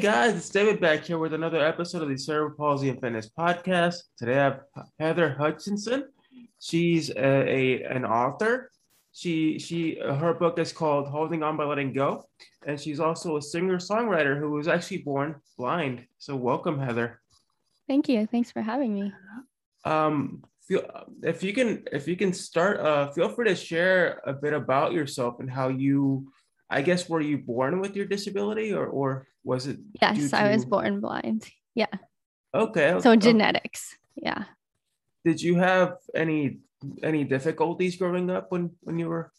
Hey 0.00 0.06
guys, 0.06 0.34
it's 0.34 0.48
David 0.48 0.80
back 0.80 1.04
here 1.04 1.18
with 1.18 1.34
another 1.34 1.60
episode 1.60 2.00
of 2.00 2.08
the 2.08 2.16
Cerebral 2.16 2.56
Palsy 2.56 2.88
and 2.88 2.98
Fitness 2.98 3.28
Podcast. 3.38 3.96
Today 4.16 4.38
I 4.38 4.44
have 4.44 4.60
Heather 4.98 5.34
Hutchison. 5.38 6.04
She's 6.58 7.10
a, 7.10 7.20
a 7.22 7.82
an 7.82 8.06
author. 8.06 8.70
She 9.12 9.58
she 9.58 10.00
her 10.02 10.32
book 10.32 10.58
is 10.58 10.72
called 10.72 11.08
Holding 11.08 11.42
On 11.42 11.54
by 11.58 11.64
Letting 11.64 11.92
Go, 11.92 12.24
and 12.64 12.80
she's 12.80 12.98
also 12.98 13.36
a 13.36 13.42
singer 13.42 13.76
songwriter 13.76 14.38
who 14.38 14.52
was 14.52 14.68
actually 14.68 15.02
born 15.02 15.34
blind. 15.58 16.06
So 16.16 16.34
welcome, 16.34 16.80
Heather. 16.80 17.20
Thank 17.86 18.08
you. 18.08 18.26
Thanks 18.26 18.50
for 18.50 18.62
having 18.62 18.94
me. 18.94 19.12
Um, 19.84 20.42
feel 20.62 20.82
if 21.22 21.42
you 21.42 21.52
can 21.52 21.84
if 21.92 22.08
you 22.08 22.16
can 22.16 22.32
start. 22.32 22.80
Uh, 22.80 23.12
feel 23.12 23.28
free 23.28 23.48
to 23.48 23.54
share 23.54 24.22
a 24.24 24.32
bit 24.32 24.54
about 24.54 24.94
yourself 24.94 25.40
and 25.40 25.50
how 25.50 25.68
you. 25.68 26.32
I 26.72 26.82
guess 26.82 27.08
were 27.08 27.20
you 27.20 27.36
born 27.36 27.80
with 27.80 27.96
your 27.96 28.06
disability 28.06 28.72
or 28.72 28.86
or 28.86 29.26
was 29.44 29.66
it? 29.66 29.78
Yes, 30.00 30.32
I 30.32 30.50
was 30.52 30.64
born 30.64 31.00
blind. 31.00 31.48
Yeah. 31.74 31.86
Okay. 32.54 32.98
So 33.00 33.16
genetics. 33.16 33.96
Yeah. 34.16 34.44
Did 35.24 35.40
you 35.40 35.56
have 35.56 35.96
any 36.14 36.58
any 37.02 37.24
difficulties 37.24 37.96
growing 37.96 38.30
up 38.30 38.50
when 38.50 38.70
when 38.80 38.98
you 38.98 39.08
were 39.08 39.32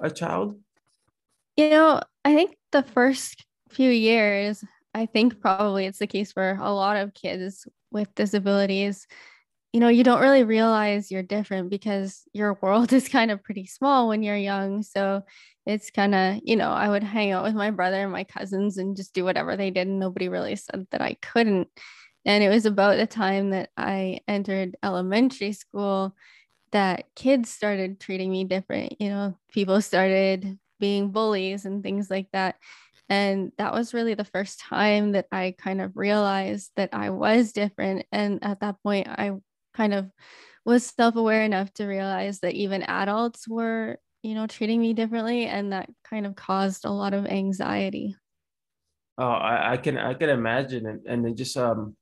a 0.00 0.10
child? 0.10 0.58
You 1.56 1.70
know, 1.70 2.00
I 2.24 2.34
think 2.34 2.56
the 2.70 2.82
first 2.82 3.44
few 3.68 3.90
years, 3.90 4.64
I 4.94 5.06
think 5.06 5.40
probably 5.40 5.86
it's 5.86 5.98
the 5.98 6.06
case 6.06 6.32
for 6.32 6.58
a 6.60 6.72
lot 6.72 6.96
of 6.96 7.14
kids 7.14 7.66
with 7.90 8.14
disabilities. 8.14 9.06
You 9.72 9.80
know, 9.80 9.88
you 9.88 10.04
don't 10.04 10.20
really 10.20 10.44
realize 10.44 11.10
you're 11.10 11.22
different 11.22 11.70
because 11.70 12.22
your 12.32 12.58
world 12.60 12.92
is 12.92 13.08
kind 13.08 13.30
of 13.30 13.42
pretty 13.42 13.66
small 13.66 14.08
when 14.08 14.22
you're 14.22 14.36
young. 14.36 14.82
So 14.82 15.22
it's 15.64 15.90
kind 15.90 16.14
of, 16.14 16.40
you 16.44 16.56
know, 16.56 16.70
I 16.70 16.88
would 16.88 17.02
hang 17.02 17.30
out 17.30 17.44
with 17.44 17.54
my 17.54 17.70
brother 17.70 18.02
and 18.02 18.12
my 18.12 18.24
cousins 18.24 18.76
and 18.78 18.96
just 18.96 19.14
do 19.14 19.24
whatever 19.24 19.56
they 19.56 19.70
did. 19.70 19.86
And 19.86 19.98
nobody 19.98 20.28
really 20.28 20.56
said 20.56 20.86
that 20.90 21.00
I 21.00 21.16
couldn't. 21.22 21.68
And 22.24 22.44
it 22.44 22.50
was 22.50 22.66
about 22.66 22.96
the 22.96 23.06
time 23.06 23.50
that 23.50 23.70
I 23.76 24.20
entered 24.28 24.76
elementary 24.82 25.52
school 25.52 26.14
that 26.72 27.04
kids 27.16 27.50
started 27.50 28.00
treating 28.00 28.30
me 28.30 28.44
different. 28.44 29.00
You 29.00 29.08
know, 29.10 29.38
people 29.50 29.80
started 29.80 30.58
being 30.80 31.10
bullies 31.12 31.64
and 31.64 31.82
things 31.82 32.10
like 32.10 32.28
that. 32.32 32.56
And 33.08 33.52
that 33.58 33.72
was 33.74 33.92
really 33.92 34.14
the 34.14 34.24
first 34.24 34.60
time 34.60 35.12
that 35.12 35.26
I 35.30 35.54
kind 35.58 35.80
of 35.80 35.96
realized 35.96 36.70
that 36.76 36.90
I 36.92 37.10
was 37.10 37.52
different. 37.52 38.06
And 38.10 38.38
at 38.42 38.60
that 38.60 38.76
point, 38.82 39.08
I 39.08 39.32
kind 39.74 39.94
of 39.94 40.10
was 40.64 40.86
self 40.86 41.16
aware 41.16 41.42
enough 41.42 41.72
to 41.74 41.86
realize 41.86 42.40
that 42.40 42.54
even 42.54 42.82
adults 42.82 43.48
were, 43.48 43.98
you 44.22 44.34
know, 44.34 44.46
treating 44.46 44.80
me 44.80 44.92
differently. 44.94 45.46
And 45.46 45.72
that 45.72 45.90
kind 46.04 46.26
of 46.26 46.36
caused 46.36 46.84
a 46.84 46.90
lot 46.90 47.14
of 47.14 47.26
anxiety. 47.26 48.16
Oh, 49.18 49.28
I, 49.28 49.72
I 49.72 49.76
can 49.76 49.98
I 49.98 50.14
can 50.14 50.30
imagine, 50.30 50.86
and 50.86 51.06
and 51.06 51.26
it 51.26 51.34
just 51.34 51.56
um, 51.56 51.94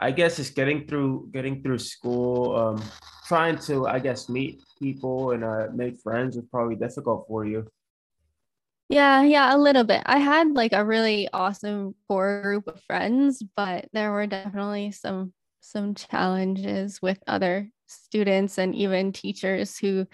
I 0.00 0.10
guess 0.10 0.38
it's 0.38 0.50
getting 0.50 0.86
through 0.86 1.30
getting 1.32 1.62
through 1.62 1.78
school, 1.78 2.54
um, 2.56 2.82
trying 3.26 3.58
to 3.60 3.86
I 3.86 3.98
guess 4.00 4.28
meet 4.28 4.62
people 4.78 5.32
and 5.32 5.42
uh, 5.44 5.68
make 5.74 5.98
friends 6.00 6.36
was 6.36 6.44
probably 6.50 6.76
difficult 6.76 7.26
for 7.26 7.46
you. 7.46 7.66
Yeah, 8.90 9.22
yeah, 9.22 9.54
a 9.54 9.58
little 9.58 9.84
bit. 9.84 10.02
I 10.06 10.18
had 10.18 10.52
like 10.54 10.72
a 10.72 10.84
really 10.84 11.28
awesome 11.32 11.94
core 12.06 12.40
group 12.42 12.68
of 12.68 12.82
friends, 12.84 13.42
but 13.56 13.88
there 13.92 14.12
were 14.12 14.26
definitely 14.26 14.92
some 14.92 15.32
some 15.60 15.94
challenges 15.94 17.00
with 17.02 17.22
other 17.26 17.68
students 17.86 18.58
and 18.58 18.74
even 18.74 19.12
teachers 19.12 19.78
who, 19.78 20.06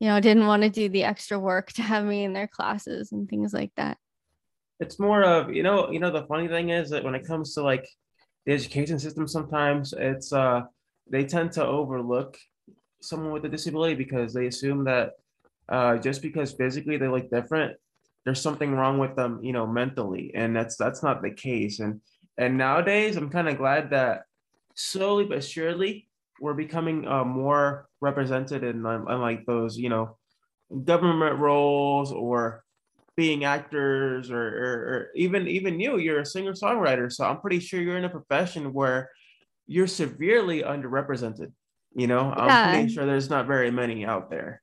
you 0.00 0.08
know, 0.08 0.20
didn't 0.20 0.46
want 0.46 0.62
to 0.62 0.70
do 0.70 0.88
the 0.88 1.04
extra 1.04 1.38
work 1.38 1.72
to 1.72 1.82
have 1.82 2.04
me 2.04 2.24
in 2.24 2.32
their 2.32 2.48
classes 2.48 3.12
and 3.12 3.28
things 3.28 3.52
like 3.52 3.72
that. 3.76 3.98
It's 4.80 4.98
more 4.98 5.22
of, 5.22 5.54
you 5.54 5.62
know, 5.62 5.90
you 5.90 6.00
know, 6.00 6.10
the 6.10 6.26
funny 6.26 6.48
thing 6.48 6.70
is 6.70 6.90
that 6.90 7.04
when 7.04 7.14
it 7.14 7.26
comes 7.26 7.54
to 7.54 7.62
like 7.62 7.88
the 8.44 8.52
education 8.52 8.98
system, 8.98 9.26
sometimes 9.28 9.94
it's 9.96 10.32
uh 10.32 10.62
they 11.10 11.24
tend 11.24 11.52
to 11.52 11.64
overlook 11.64 12.36
someone 13.00 13.32
with 13.32 13.44
a 13.44 13.48
disability 13.48 13.94
because 13.94 14.32
they 14.32 14.46
assume 14.46 14.84
that 14.84 15.12
uh 15.68 15.96
just 15.98 16.22
because 16.22 16.52
physically 16.52 16.96
they 16.96 17.08
look 17.08 17.30
different, 17.30 17.76
there's 18.24 18.40
something 18.40 18.72
wrong 18.74 18.98
with 18.98 19.14
them, 19.16 19.40
you 19.42 19.52
know, 19.52 19.66
mentally. 19.66 20.32
And 20.34 20.54
that's 20.56 20.76
that's 20.76 21.02
not 21.02 21.22
the 21.22 21.30
case. 21.30 21.80
And 21.80 22.00
and 22.36 22.58
nowadays 22.58 23.16
I'm 23.16 23.30
kind 23.30 23.48
of 23.48 23.56
glad 23.56 23.90
that 23.90 24.24
slowly 24.74 25.24
but 25.24 25.44
surely 25.44 26.08
we're 26.40 26.54
becoming 26.54 27.06
uh, 27.06 27.24
more 27.24 27.88
represented 28.00 28.64
in, 28.64 28.84
in 28.84 29.20
like 29.20 29.46
those, 29.46 29.78
you 29.78 29.88
know, 29.88 30.16
government 30.84 31.38
roles 31.38 32.12
or 32.12 32.64
being 33.16 33.44
actors 33.44 34.30
or, 34.30 34.42
or, 34.42 34.72
or, 34.72 35.10
even 35.14 35.46
even 35.46 35.78
you 35.78 35.98
you're 35.98 36.20
a 36.20 36.26
singer 36.26 36.52
songwriter 36.52 37.12
so 37.12 37.24
i'm 37.24 37.40
pretty 37.40 37.60
sure 37.60 37.80
you're 37.80 37.96
in 37.96 38.04
a 38.04 38.08
profession 38.08 38.72
where 38.72 39.08
you're 39.68 39.86
severely 39.86 40.62
underrepresented 40.62 41.52
you 41.94 42.06
know? 42.06 42.32
I'm 42.36 42.72
pretty 42.74 42.92
sure 42.92 43.06
there's 43.06 43.30
not 43.30 43.46
very 43.46 43.70
many 43.70 44.04
out 44.04 44.30
there. 44.30 44.60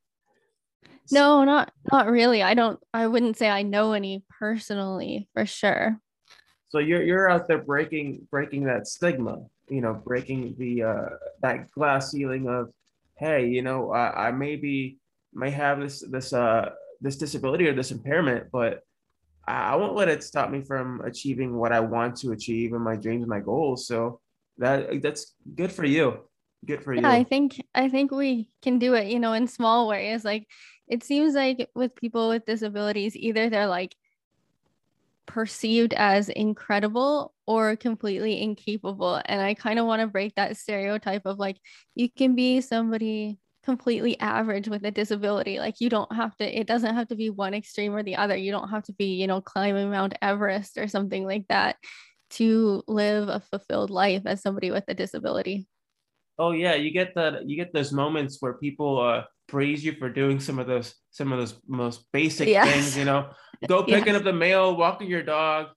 No 1.11 1.44
not 1.44 1.71
not 1.91 2.07
really. 2.07 2.44
I 2.44 2.53
don't 2.53 2.79
i 2.94 3.07
wouldn't 3.07 3.38
say 3.38 3.50
i 3.50 3.63
know 3.63 3.94
any 3.94 4.23
personally 4.39 5.27
for 5.33 5.45
sure. 5.45 6.00
So 6.69 6.79
you're 6.79 7.03
you're 7.03 7.29
out 7.29 7.47
there 7.47 7.63
breaking 7.63 8.27
breaking 8.29 8.66
that 8.66 8.88
stigma 8.88 9.39
you 9.71 9.81
know 9.81 9.93
breaking 9.93 10.55
the 10.59 10.83
uh 10.83 11.09
that 11.41 11.71
glass 11.71 12.11
ceiling 12.11 12.47
of 12.47 12.71
hey 13.17 13.47
you 13.47 13.61
know 13.61 13.91
i, 13.91 14.27
I 14.27 14.31
maybe 14.31 14.99
may 15.33 15.49
have 15.49 15.79
this 15.79 16.03
this 16.11 16.33
uh 16.33 16.71
this 17.01 17.17
disability 17.17 17.67
or 17.67 17.73
this 17.73 17.91
impairment, 17.91 18.47
but 18.51 18.81
I, 19.47 19.73
I 19.73 19.75
won't 19.75 19.95
let 19.95 20.07
it 20.07 20.23
stop 20.23 20.51
me 20.51 20.61
from 20.61 21.01
achieving 21.01 21.57
what 21.57 21.71
I 21.71 21.79
want 21.79 22.15
to 22.17 22.31
achieve 22.31 22.73
and 22.73 22.83
my 22.83 22.95
dreams 22.95 23.23
and 23.23 23.29
my 23.29 23.39
goals. 23.39 23.87
So 23.87 24.21
that 24.59 25.01
that's 25.01 25.33
good 25.55 25.71
for 25.71 25.83
you. 25.83 26.19
Good 26.65 26.83
for 26.83 26.93
yeah, 26.93 27.01
you. 27.01 27.07
I 27.07 27.23
think 27.23 27.61
I 27.73 27.89
think 27.89 28.11
we 28.11 28.49
can 28.61 28.77
do 28.77 28.93
it, 28.93 29.07
you 29.07 29.19
know, 29.19 29.33
in 29.33 29.47
small 29.47 29.88
ways. 29.88 30.23
Like 30.23 30.47
it 30.88 31.03
seems 31.03 31.33
like 31.33 31.69
with 31.73 31.95
people 31.95 32.29
with 32.29 32.45
disabilities, 32.45 33.15
either 33.15 33.49
they're 33.49 33.67
like 33.67 33.95
perceived 35.25 35.93
as 35.93 36.29
incredible 36.29 37.33
or 37.51 37.75
completely 37.75 38.41
incapable. 38.41 39.22
And 39.25 39.41
I 39.41 39.56
kind 39.56 39.78
of 39.78 39.85
want 39.85 40.00
to 40.00 40.07
break 40.07 40.35
that 40.35 40.56
stereotype 40.56 41.23
of 41.25 41.38
like 41.38 41.57
you 41.95 42.09
can 42.09 42.34
be 42.34 42.62
somebody 42.62 43.39
completely 43.66 44.17
average 44.22 44.69
with 44.69 44.85
a 44.85 44.91
disability. 44.91 45.59
Like 45.59 45.81
you 45.81 45.89
don't 45.89 46.16
have 46.16 46.34
to, 46.38 46.59
it 46.59 46.66
doesn't 46.66 46.95
have 46.95 47.09
to 47.09 47.17
be 47.17 47.29
one 47.29 47.53
extreme 47.53 47.94
or 47.94 48.03
the 48.03 48.16
other. 48.16 48.38
You 48.38 48.53
don't 48.53 48.69
have 48.69 48.84
to 48.84 48.94
be, 48.94 49.16
you 49.16 49.28
know, 49.28 49.41
climbing 49.41 49.91
Mount 49.91 50.13
Everest 50.22 50.78
or 50.78 50.88
something 50.88 51.25
like 51.25 51.45
that 51.50 51.75
to 52.31 52.84
live 52.88 53.28
a 53.28 53.41
fulfilled 53.41 53.89
life 53.89 54.22
as 54.25 54.41
somebody 54.41 54.72
with 54.72 54.85
a 54.88 54.94
disability. 54.94 55.68
Oh 56.39 56.51
yeah, 56.51 56.75
you 56.75 56.91
get 56.91 57.13
that 57.16 57.50
you 57.50 57.57
get 57.57 57.73
those 57.73 57.91
moments 57.91 58.38
where 58.39 58.53
people 58.53 58.97
uh 59.01 59.23
praise 59.51 59.84
you 59.84 59.91
for 59.91 60.09
doing 60.09 60.39
some 60.39 60.57
of 60.57 60.66
those 60.66 60.95
some 61.12 61.34
of 61.34 61.38
those 61.38 61.56
most 61.67 62.06
basic 62.13 62.47
yes. 62.47 62.72
things, 62.72 62.97
you 62.97 63.06
know. 63.06 63.29
Go 63.67 63.84
picking 63.84 64.13
yes. 64.13 64.17
up 64.17 64.23
the 64.23 64.34
mail, 64.34 64.75
walking 64.75 65.09
your 65.09 65.22
dog, 65.22 65.67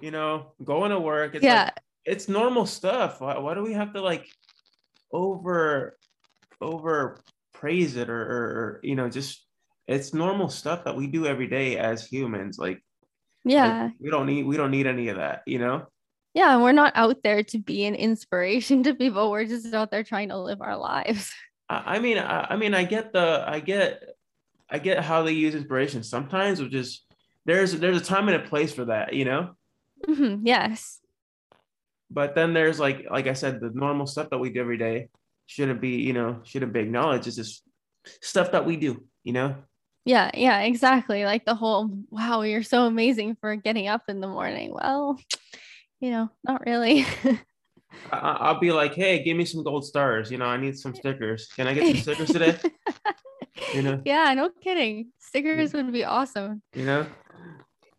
you 0.00 0.10
know, 0.10 0.52
going 0.62 0.90
to 0.90 0.98
work. 0.98 1.36
It's 1.36 1.44
yeah. 1.44 1.64
Like, 1.64 1.74
it's 2.04 2.28
normal 2.28 2.66
stuff. 2.66 3.20
Why, 3.20 3.38
why 3.38 3.54
do 3.54 3.62
we 3.62 3.72
have 3.72 3.94
to 3.94 4.02
like 4.02 4.28
over 5.12 5.96
over 6.60 7.20
praise 7.54 7.96
it 7.96 8.10
or, 8.10 8.20
or, 8.20 8.44
or, 8.44 8.80
you 8.82 8.94
know 8.94 9.08
just 9.08 9.46
it's 9.86 10.14
normal 10.14 10.48
stuff 10.48 10.84
that 10.84 10.96
we 10.96 11.06
do 11.06 11.26
every 11.26 11.46
day 11.46 11.76
as 11.76 12.06
humans 12.06 12.58
like 12.58 12.82
yeah 13.44 13.84
like, 13.84 13.92
we 13.98 14.10
don't 14.10 14.26
need 14.26 14.44
we 14.44 14.56
don't 14.56 14.70
need 14.70 14.86
any 14.86 15.08
of 15.08 15.16
that 15.16 15.42
you 15.46 15.58
know 15.58 15.86
yeah 16.34 16.56
we're 16.58 16.72
not 16.72 16.92
out 16.94 17.16
there 17.22 17.42
to 17.42 17.58
be 17.58 17.84
an 17.86 17.94
inspiration 17.94 18.82
to 18.84 18.94
people 18.94 19.30
we're 19.30 19.44
just 19.44 19.72
out 19.74 19.90
there 19.90 20.04
trying 20.04 20.28
to 20.28 20.38
live 20.38 20.60
our 20.60 20.76
lives 20.76 21.32
i, 21.70 21.96
I 21.96 21.98
mean 21.98 22.18
I, 22.18 22.48
I 22.50 22.56
mean 22.56 22.74
i 22.74 22.84
get 22.84 23.12
the 23.12 23.44
i 23.46 23.60
get 23.60 24.16
i 24.68 24.78
get 24.78 25.04
how 25.04 25.22
they 25.22 25.32
use 25.32 25.54
inspiration 25.54 26.02
sometimes 26.02 26.60
with 26.60 26.70
just 26.70 27.04
there's 27.46 27.72
there's 27.72 28.00
a 28.00 28.04
time 28.04 28.28
and 28.28 28.42
a 28.42 28.48
place 28.48 28.72
for 28.72 28.86
that 28.86 29.14
you 29.14 29.24
know 29.24 29.54
mm-hmm. 30.06 30.46
yes 30.46 30.98
but 32.10 32.34
then 32.34 32.52
there's 32.52 32.78
like 32.80 33.06
like 33.10 33.26
i 33.26 33.32
said 33.32 33.60
the 33.60 33.70
normal 33.70 34.06
stuff 34.06 34.30
that 34.30 34.38
we 34.38 34.50
do 34.50 34.60
every 34.60 34.78
day 34.78 35.08
shouldn't 35.50 35.80
be, 35.80 35.96
you 35.96 36.12
know, 36.12 36.40
shouldn't 36.44 36.72
be 36.72 36.78
acknowledged. 36.78 37.26
It's 37.26 37.34
just 37.34 37.64
stuff 38.22 38.52
that 38.52 38.64
we 38.64 38.76
do, 38.76 39.04
you 39.24 39.32
know? 39.32 39.56
Yeah, 40.04 40.30
yeah, 40.32 40.60
exactly. 40.60 41.24
Like 41.24 41.44
the 41.44 41.56
whole, 41.56 41.90
wow, 42.08 42.42
you're 42.42 42.62
so 42.62 42.86
amazing 42.86 43.36
for 43.40 43.56
getting 43.56 43.88
up 43.88 44.02
in 44.06 44.20
the 44.20 44.28
morning. 44.28 44.72
Well, 44.72 45.18
you 45.98 46.12
know, 46.12 46.30
not 46.44 46.64
really. 46.66 47.04
I, 48.12 48.52
will 48.52 48.60
be 48.60 48.72
like, 48.72 48.94
hey, 48.94 49.22
give 49.22 49.36
me 49.36 49.44
some 49.44 49.62
gold 49.62 49.84
stars. 49.84 50.30
You 50.30 50.38
know, 50.38 50.46
I 50.46 50.56
need 50.56 50.78
some 50.78 50.94
stickers. 50.94 51.48
Can 51.54 51.66
I 51.66 51.74
get 51.74 51.86
some 51.86 51.96
stickers 51.96 52.30
today? 52.30 52.58
you 53.74 53.82
know? 53.82 54.00
Yeah, 54.04 54.34
no 54.34 54.50
kidding. 54.50 55.12
Stickers 55.18 55.72
would 55.72 55.92
be 55.92 56.04
awesome. 56.04 56.62
You 56.74 56.84
know? 56.84 57.06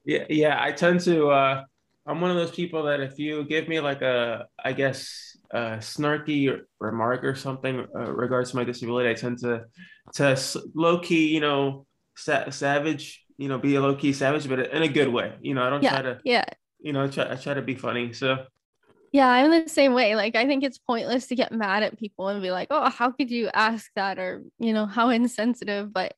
Yeah, 0.06 0.26
yeah. 0.30 0.58
I 0.62 0.72
tend 0.72 1.02
to 1.02 1.30
uh 1.30 1.64
I'm 2.06 2.20
one 2.20 2.32
of 2.32 2.38
those 2.38 2.52
people 2.52 2.84
that 2.84 3.00
if 3.00 3.20
you 3.20 3.44
give 3.44 3.68
me 3.68 3.80
like 3.80 4.02
a, 4.02 4.48
I 4.64 4.74
guess, 4.74 5.38
a 5.52 5.78
snarky 5.78 6.60
remark 6.80 7.24
or 7.24 7.36
something 7.36 7.86
uh, 7.96 8.12
regards 8.12 8.52
to 8.52 8.58
my 8.58 8.64
disability, 8.64 9.10
I 9.10 9.14
tend 9.14 9.38
to, 9.40 9.66
to 10.16 10.62
low 10.74 11.00
key, 11.00 11.28
you 11.28 11.42
know, 11.42 11.86
sa- 12.16 12.50
savage, 12.50 13.24
you 13.38 13.50
know, 13.50 13.60
be 13.60 13.76
a 13.76 13.82
low 13.82 13.96
key 13.96 14.14
savage, 14.14 14.50
but 14.50 14.60
in 14.60 14.82
a 14.82 14.88
good 14.88 15.10
way. 15.10 15.36
You 15.42 15.54
know, 15.54 15.64
I 15.64 15.70
don't 15.70 15.84
yeah, 15.84 15.90
try 15.92 16.02
to, 16.02 16.20
yeah, 16.26 16.46
you 16.80 16.92
know, 16.92 17.04
I 17.04 17.08
try, 17.08 17.32
I 17.32 17.36
try 17.36 17.54
to 17.54 17.62
be 17.62 17.76
funny. 17.76 18.14
So 18.14 18.46
yeah, 19.12 19.28
I'm 19.28 19.52
the 19.52 19.68
same 19.69 19.94
way. 19.94 20.16
Like, 20.16 20.36
I 20.36 20.46
think 20.46 20.63
it's 20.63 20.78
pointless 20.78 21.28
to 21.28 21.36
get 21.36 21.52
mad 21.52 21.84
at 21.84 22.00
people 22.00 22.30
and 22.30 22.42
be 22.42 22.52
like, 22.52 22.68
oh, 22.72 22.90
how 22.90 23.12
could 23.12 23.30
you 23.30 23.50
ask 23.54 23.92
that? 23.96 24.18
Or, 24.18 24.42
you 24.58 24.74
know, 24.74 24.86
how 24.86 25.10
insensitive. 25.10 25.92
But 25.92 26.13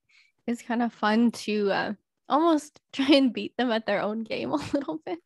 it's 0.46 0.62
kind 0.62 0.84
of 0.84 0.94
fun 0.94 1.32
to 1.32 1.72
uh, 1.72 1.94
almost 2.30 2.80
try 2.94 3.08
and 3.10 3.34
beat 3.34 3.58
them 3.58 3.72
at 3.72 3.86
their 3.86 4.02
own 4.02 4.24
game 4.24 4.52
a 4.54 4.58
little 4.74 5.00
bit. 5.06 5.20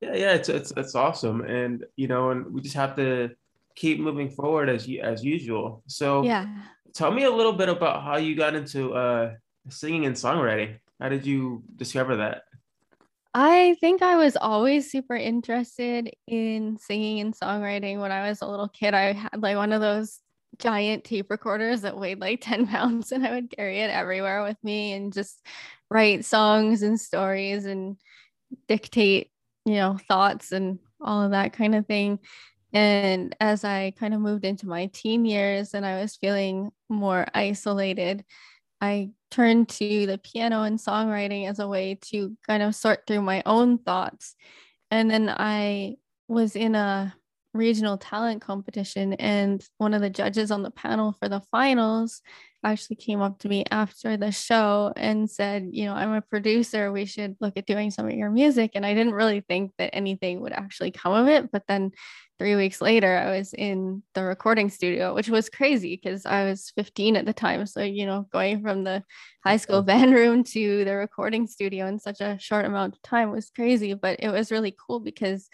Yeah, 0.00 0.14
yeah, 0.14 0.32
it's, 0.34 0.48
it's, 0.48 0.72
it's 0.76 0.94
awesome. 0.94 1.42
And, 1.42 1.84
you 1.96 2.08
know, 2.08 2.30
and 2.30 2.52
we 2.52 2.60
just 2.60 2.74
have 2.74 2.96
to 2.96 3.30
keep 3.74 4.00
moving 4.00 4.28
forward 4.28 4.68
as 4.68 4.86
you, 4.86 5.00
as 5.00 5.24
usual. 5.24 5.82
So, 5.86 6.24
yeah, 6.24 6.46
tell 6.92 7.10
me 7.10 7.24
a 7.24 7.30
little 7.30 7.52
bit 7.52 7.68
about 7.68 8.02
how 8.02 8.16
you 8.16 8.34
got 8.34 8.54
into 8.54 8.92
uh, 8.94 9.34
singing 9.68 10.04
and 10.06 10.16
songwriting. 10.16 10.78
How 11.00 11.08
did 11.08 11.24
you 11.24 11.62
discover 11.76 12.16
that? 12.16 12.42
I 13.34 13.76
think 13.80 14.02
I 14.02 14.16
was 14.16 14.36
always 14.36 14.90
super 14.90 15.16
interested 15.16 16.10
in 16.26 16.76
singing 16.78 17.20
and 17.20 17.34
songwriting. 17.34 18.00
When 18.00 18.12
I 18.12 18.28
was 18.28 18.42
a 18.42 18.46
little 18.46 18.68
kid, 18.68 18.92
I 18.94 19.12
had 19.14 19.42
like 19.42 19.56
one 19.56 19.72
of 19.72 19.80
those 19.80 20.20
giant 20.58 21.04
tape 21.04 21.30
recorders 21.30 21.80
that 21.82 21.98
weighed 21.98 22.20
like 22.20 22.40
10 22.42 22.66
pounds, 22.66 23.10
and 23.12 23.26
I 23.26 23.30
would 23.32 23.50
carry 23.50 23.80
it 23.80 23.90
everywhere 23.90 24.42
with 24.42 24.58
me 24.62 24.92
and 24.92 25.12
just 25.12 25.40
write 25.90 26.24
songs 26.24 26.82
and 26.82 27.00
stories 27.00 27.64
and 27.64 27.96
dictate, 28.68 29.30
you 29.64 29.74
know, 29.74 29.98
thoughts 30.08 30.52
and 30.52 30.78
all 31.00 31.22
of 31.24 31.32
that 31.32 31.52
kind 31.54 31.74
of 31.74 31.86
thing. 31.86 32.18
And 32.72 33.36
as 33.40 33.64
I 33.64 33.92
kind 33.98 34.14
of 34.14 34.20
moved 34.20 34.44
into 34.44 34.68
my 34.68 34.86
teen 34.92 35.24
years 35.26 35.74
and 35.74 35.84
I 35.86 36.00
was 36.00 36.16
feeling 36.16 36.70
more 36.88 37.26
isolated, 37.34 38.24
I 38.82 39.10
turned 39.30 39.68
to 39.70 40.06
the 40.06 40.18
piano 40.18 40.64
and 40.64 40.78
songwriting 40.78 41.48
as 41.48 41.60
a 41.60 41.68
way 41.68 41.94
to 42.10 42.36
kind 42.46 42.64
of 42.64 42.74
sort 42.74 43.06
through 43.06 43.22
my 43.22 43.42
own 43.46 43.78
thoughts. 43.78 44.34
And 44.90 45.08
then 45.08 45.30
I 45.30 45.96
was 46.26 46.56
in 46.56 46.74
a 46.74 47.14
regional 47.54 47.98
talent 47.98 48.42
competition, 48.42 49.14
and 49.14 49.64
one 49.78 49.94
of 49.94 50.00
the 50.00 50.10
judges 50.10 50.50
on 50.50 50.62
the 50.62 50.70
panel 50.70 51.16
for 51.20 51.28
the 51.28 51.40
finals 51.50 52.22
actually 52.64 52.96
came 52.96 53.20
up 53.20 53.38
to 53.40 53.48
me 53.48 53.64
after 53.70 54.16
the 54.16 54.30
show 54.30 54.92
and 54.96 55.30
said, 55.30 55.68
You 55.72 55.86
know, 55.86 55.94
I'm 55.94 56.12
a 56.12 56.20
producer. 56.20 56.92
We 56.92 57.04
should 57.04 57.36
look 57.40 57.54
at 57.56 57.66
doing 57.66 57.90
some 57.90 58.06
of 58.06 58.12
your 58.12 58.30
music. 58.30 58.72
And 58.74 58.86
I 58.86 58.94
didn't 58.94 59.14
really 59.14 59.40
think 59.40 59.72
that 59.78 59.90
anything 59.94 60.40
would 60.40 60.52
actually 60.52 60.92
come 60.92 61.12
of 61.12 61.28
it. 61.28 61.50
But 61.50 61.64
then 61.66 61.90
three 62.38 62.54
weeks 62.56 62.80
later, 62.80 63.16
I 63.16 63.36
was 63.36 63.52
in 63.52 64.02
the 64.14 64.22
recording 64.22 64.70
studio, 64.70 65.14
which 65.14 65.28
was 65.28 65.48
crazy 65.48 65.96
because 65.96 66.24
I 66.26 66.44
was 66.44 66.72
15 66.76 67.16
at 67.16 67.26
the 67.26 67.32
time. 67.32 67.66
So, 67.66 67.82
you 67.82 68.06
know, 68.06 68.26
going 68.32 68.62
from 68.62 68.84
the 68.84 69.02
high 69.44 69.56
school 69.56 69.82
band 69.82 70.14
room 70.14 70.44
to 70.44 70.84
the 70.84 70.96
recording 70.96 71.46
studio 71.46 71.86
in 71.86 71.98
such 71.98 72.20
a 72.20 72.38
short 72.40 72.64
amount 72.64 72.94
of 72.94 73.02
time 73.02 73.30
was 73.30 73.50
crazy. 73.50 73.94
But 73.94 74.20
it 74.20 74.30
was 74.30 74.52
really 74.52 74.74
cool 74.86 75.00
because 75.00 75.48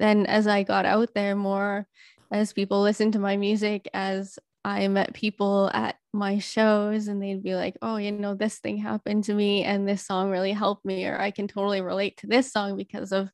then 0.00 0.26
as 0.26 0.48
I 0.48 0.64
got 0.64 0.84
out 0.84 1.14
there 1.14 1.36
more, 1.36 1.86
as 2.32 2.52
people 2.52 2.82
listened 2.82 3.12
to 3.12 3.18
my 3.18 3.36
music, 3.36 3.88
as 3.94 4.38
I 4.64 4.88
met 4.88 5.14
people 5.14 5.70
at 5.72 5.96
my 6.12 6.38
shows 6.38 7.06
and 7.06 7.22
they'd 7.22 7.42
be 7.42 7.54
like, 7.54 7.76
oh, 7.82 7.96
you 7.96 8.10
know, 8.10 8.34
this 8.34 8.58
thing 8.58 8.76
happened 8.76 9.24
to 9.24 9.34
me 9.34 9.62
and 9.62 9.88
this 9.88 10.04
song 10.04 10.30
really 10.30 10.52
helped 10.52 10.84
me, 10.84 11.06
or 11.06 11.20
I 11.20 11.30
can 11.30 11.46
totally 11.46 11.80
relate 11.80 12.16
to 12.18 12.26
this 12.26 12.52
song 12.52 12.76
because 12.76 13.12
of 13.12 13.30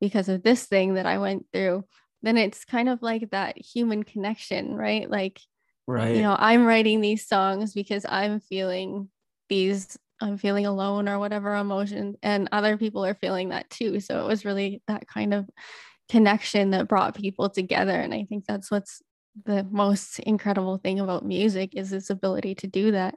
because 0.00 0.28
of 0.28 0.42
this 0.42 0.66
thing 0.66 0.94
that 0.94 1.06
I 1.06 1.18
went 1.18 1.46
through 1.52 1.84
then 2.22 2.36
it's 2.36 2.64
kind 2.64 2.88
of 2.88 3.02
like 3.02 3.30
that 3.30 3.58
human 3.58 4.04
connection, 4.04 4.74
right? 4.74 5.10
Like, 5.10 5.40
right. 5.86 6.14
You 6.14 6.22
know, 6.22 6.36
I'm 6.38 6.64
writing 6.64 7.00
these 7.00 7.26
songs 7.26 7.74
because 7.74 8.06
I'm 8.08 8.40
feeling 8.40 9.08
these, 9.48 9.98
I'm 10.20 10.38
feeling 10.38 10.66
alone 10.66 11.08
or 11.08 11.18
whatever 11.18 11.54
emotion, 11.56 12.16
and 12.22 12.48
other 12.52 12.76
people 12.76 13.04
are 13.04 13.14
feeling 13.14 13.48
that 13.50 13.68
too. 13.70 14.00
So 14.00 14.24
it 14.24 14.28
was 14.28 14.44
really 14.44 14.82
that 14.86 15.08
kind 15.08 15.34
of 15.34 15.48
connection 16.12 16.72
that 16.72 16.88
brought 16.88 17.14
people 17.14 17.48
together. 17.48 17.98
And 17.98 18.12
I 18.12 18.24
think 18.24 18.44
that's 18.44 18.70
what's 18.70 19.00
the 19.46 19.66
most 19.70 20.18
incredible 20.18 20.76
thing 20.76 21.00
about 21.00 21.24
music 21.24 21.72
is 21.74 21.90
its 21.90 22.10
ability 22.10 22.54
to 22.56 22.66
do 22.66 22.92
that. 22.92 23.14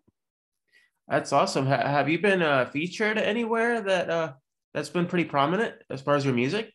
That's 1.09 1.33
awesome. 1.33 1.65
have 1.65 2.07
you 2.07 2.19
been 2.19 2.42
uh, 2.42 2.65
featured 2.65 3.18
anywhere 3.18 3.81
that 3.81 4.09
uh, 4.09 4.33
that's 4.74 4.88
been 4.88 5.07
pretty 5.07 5.25
prominent 5.25 5.75
as 5.89 6.00
far 6.00 6.15
as 6.15 6.24
your 6.24 6.33
music? 6.33 6.71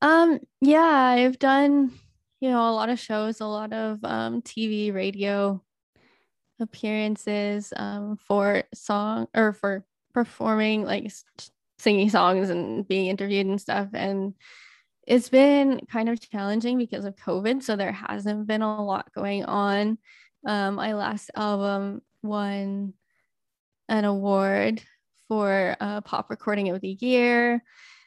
Um, 0.00 0.40
yeah, 0.62 0.80
I've 0.80 1.38
done, 1.38 1.92
you 2.40 2.50
know, 2.50 2.70
a 2.70 2.72
lot 2.72 2.88
of 2.88 2.98
shows, 2.98 3.40
a 3.40 3.46
lot 3.46 3.74
of 3.74 4.02
um, 4.04 4.40
TV, 4.40 4.92
radio 4.92 5.62
appearances 6.58 7.74
um, 7.76 8.16
for 8.16 8.64
song 8.72 9.28
or 9.34 9.52
for 9.52 9.84
performing, 10.14 10.84
like 10.84 11.12
singing 11.78 12.08
songs 12.08 12.48
and 12.48 12.88
being 12.88 13.08
interviewed 13.08 13.46
and 13.46 13.60
stuff. 13.60 13.88
And 13.92 14.32
it's 15.06 15.28
been 15.28 15.80
kind 15.90 16.08
of 16.08 16.20
challenging 16.20 16.78
because 16.78 17.04
of 17.04 17.16
COVID. 17.16 17.62
So 17.62 17.76
there 17.76 17.92
hasn't 17.92 18.46
been 18.46 18.62
a 18.62 18.82
lot 18.82 19.12
going 19.14 19.44
on. 19.44 19.98
Um, 20.46 20.76
my 20.76 20.94
last 20.94 21.30
album 21.34 22.02
won 22.22 22.94
an 23.88 24.04
award 24.04 24.82
for 25.28 25.76
uh, 25.80 26.00
pop 26.02 26.30
recording 26.30 26.68
of 26.70 26.80
the 26.80 26.96
year 27.00 27.62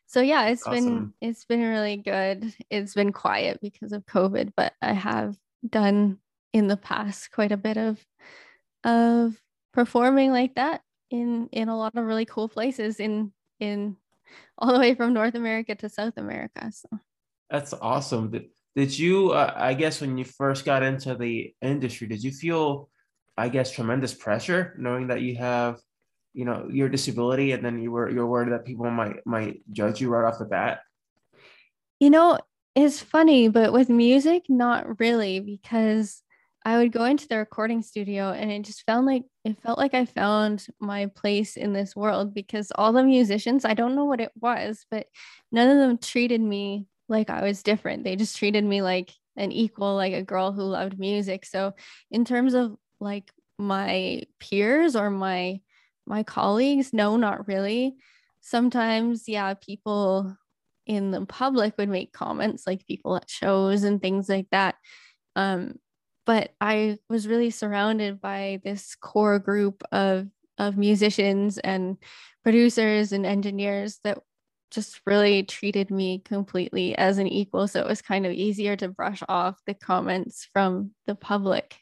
so 0.07 0.21
yeah 0.21 0.47
it's 0.47 0.65
awesome. 0.67 1.13
been 1.19 1.29
it's 1.29 1.45
been 1.45 1.61
really 1.61 1.97
good 1.97 2.53
it's 2.69 2.93
been 2.93 3.11
quiet 3.11 3.59
because 3.61 3.91
of 3.91 4.05
covid 4.05 4.51
but 4.55 4.73
i 4.81 4.93
have 4.93 5.35
done 5.67 6.17
in 6.53 6.67
the 6.67 6.77
past 6.77 7.31
quite 7.31 7.51
a 7.51 7.57
bit 7.57 7.77
of 7.77 7.99
of 8.83 9.35
performing 9.73 10.31
like 10.31 10.55
that 10.55 10.81
in 11.09 11.49
in 11.51 11.69
a 11.69 11.77
lot 11.77 11.95
of 11.95 12.05
really 12.05 12.25
cool 12.25 12.47
places 12.47 12.99
in 12.99 13.31
in 13.59 13.97
all 14.57 14.73
the 14.73 14.79
way 14.79 14.95
from 14.95 15.13
north 15.13 15.35
america 15.35 15.75
to 15.75 15.89
south 15.89 16.17
america 16.17 16.71
so. 16.71 16.87
That's 17.49 17.73
awesome. 17.73 18.31
Did, 18.31 18.45
did 18.75 18.97
you 18.97 19.31
uh, 19.31 19.53
i 19.55 19.73
guess 19.73 20.01
when 20.01 20.17
you 20.17 20.25
first 20.25 20.65
got 20.65 20.83
into 20.83 21.15
the 21.15 21.53
industry 21.61 22.07
did 22.07 22.23
you 22.23 22.31
feel 22.31 22.89
i 23.37 23.49
guess 23.49 23.71
tremendous 23.71 24.13
pressure 24.13 24.75
knowing 24.79 25.07
that 25.07 25.21
you 25.21 25.35
have 25.35 25.79
you 26.35 26.43
know 26.43 26.67
your 26.69 26.89
disability 26.89 27.53
and 27.53 27.63
then 27.65 27.79
you 27.79 27.89
were 27.89 28.09
you're 28.09 28.27
worried 28.27 28.51
that 28.51 28.65
people 28.65 28.91
might 28.91 29.25
might 29.25 29.61
judge 29.71 30.01
you 30.01 30.09
right 30.09 30.27
off 30.27 30.37
the 30.37 30.45
bat? 30.45 30.79
You 31.99 32.09
know 32.09 32.37
it's 32.75 33.01
funny 33.01 33.47
but 33.47 33.71
with 33.71 33.89
music 33.89 34.43
not 34.49 34.99
really 34.99 35.39
because 35.39 36.21
i 36.65 36.77
would 36.77 36.91
go 36.91 37.05
into 37.05 37.27
the 37.27 37.37
recording 37.37 37.81
studio 37.81 38.31
and 38.31 38.51
it 38.51 38.63
just 38.63 38.83
felt 38.83 39.05
like 39.05 39.23
it 39.43 39.61
felt 39.61 39.77
like 39.77 39.93
i 39.93 40.05
found 40.05 40.65
my 40.79 41.05
place 41.07 41.55
in 41.55 41.71
this 41.73 41.95
world 41.95 42.33
because 42.33 42.71
all 42.75 42.91
the 42.91 43.03
musicians 43.03 43.63
i 43.63 43.73
don't 43.73 43.95
know 43.95 44.05
what 44.05 44.21
it 44.21 44.31
was 44.39 44.85
but 44.91 45.07
none 45.51 45.69
of 45.69 45.77
them 45.77 45.97
treated 45.97 46.41
me 46.41 46.87
like 47.07 47.29
i 47.29 47.43
was 47.43 47.63
different 47.63 48.03
they 48.03 48.15
just 48.15 48.37
treated 48.37 48.63
me 48.63 48.81
like 48.81 49.11
an 49.37 49.51
equal 49.51 49.95
like 49.95 50.13
a 50.13 50.23
girl 50.23 50.51
who 50.51 50.63
loved 50.63 50.99
music 50.99 51.45
so 51.45 51.73
in 52.11 52.25
terms 52.25 52.53
of 52.53 52.75
like 52.99 53.31
my 53.57 54.23
peers 54.39 54.95
or 54.95 55.09
my 55.09 55.59
my 56.05 56.23
colleagues, 56.23 56.93
no, 56.93 57.17
not 57.17 57.47
really. 57.47 57.95
Sometimes, 58.41 59.27
yeah, 59.27 59.55
people 59.55 60.35
in 60.85 61.11
the 61.11 61.25
public 61.25 61.75
would 61.77 61.89
make 61.89 62.13
comments 62.13 62.67
like 62.67 62.85
people 62.85 63.15
at 63.15 63.29
shows 63.29 63.83
and 63.83 64.01
things 64.01 64.29
like 64.29 64.47
that. 64.51 64.75
Um, 65.35 65.79
but 66.25 66.51
I 66.59 66.97
was 67.09 67.27
really 67.27 67.49
surrounded 67.49 68.21
by 68.21 68.61
this 68.63 68.95
core 68.95 69.39
group 69.39 69.83
of 69.91 70.27
of 70.57 70.77
musicians 70.77 71.57
and 71.57 71.97
producers 72.43 73.11
and 73.11 73.25
engineers 73.25 73.99
that 74.03 74.19
just 74.71 75.01
really 75.05 75.43
treated 75.43 75.91
me 75.91 76.19
completely 76.19 76.97
as 76.97 77.17
an 77.17 77.27
equal. 77.27 77.67
So 77.67 77.79
it 77.79 77.87
was 77.87 78.01
kind 78.01 78.25
of 78.25 78.31
easier 78.31 78.75
to 78.77 78.89
brush 78.89 79.21
off 79.27 79.59
the 79.65 79.73
comments 79.73 80.47
from 80.53 80.91
the 81.07 81.15
public. 81.15 81.75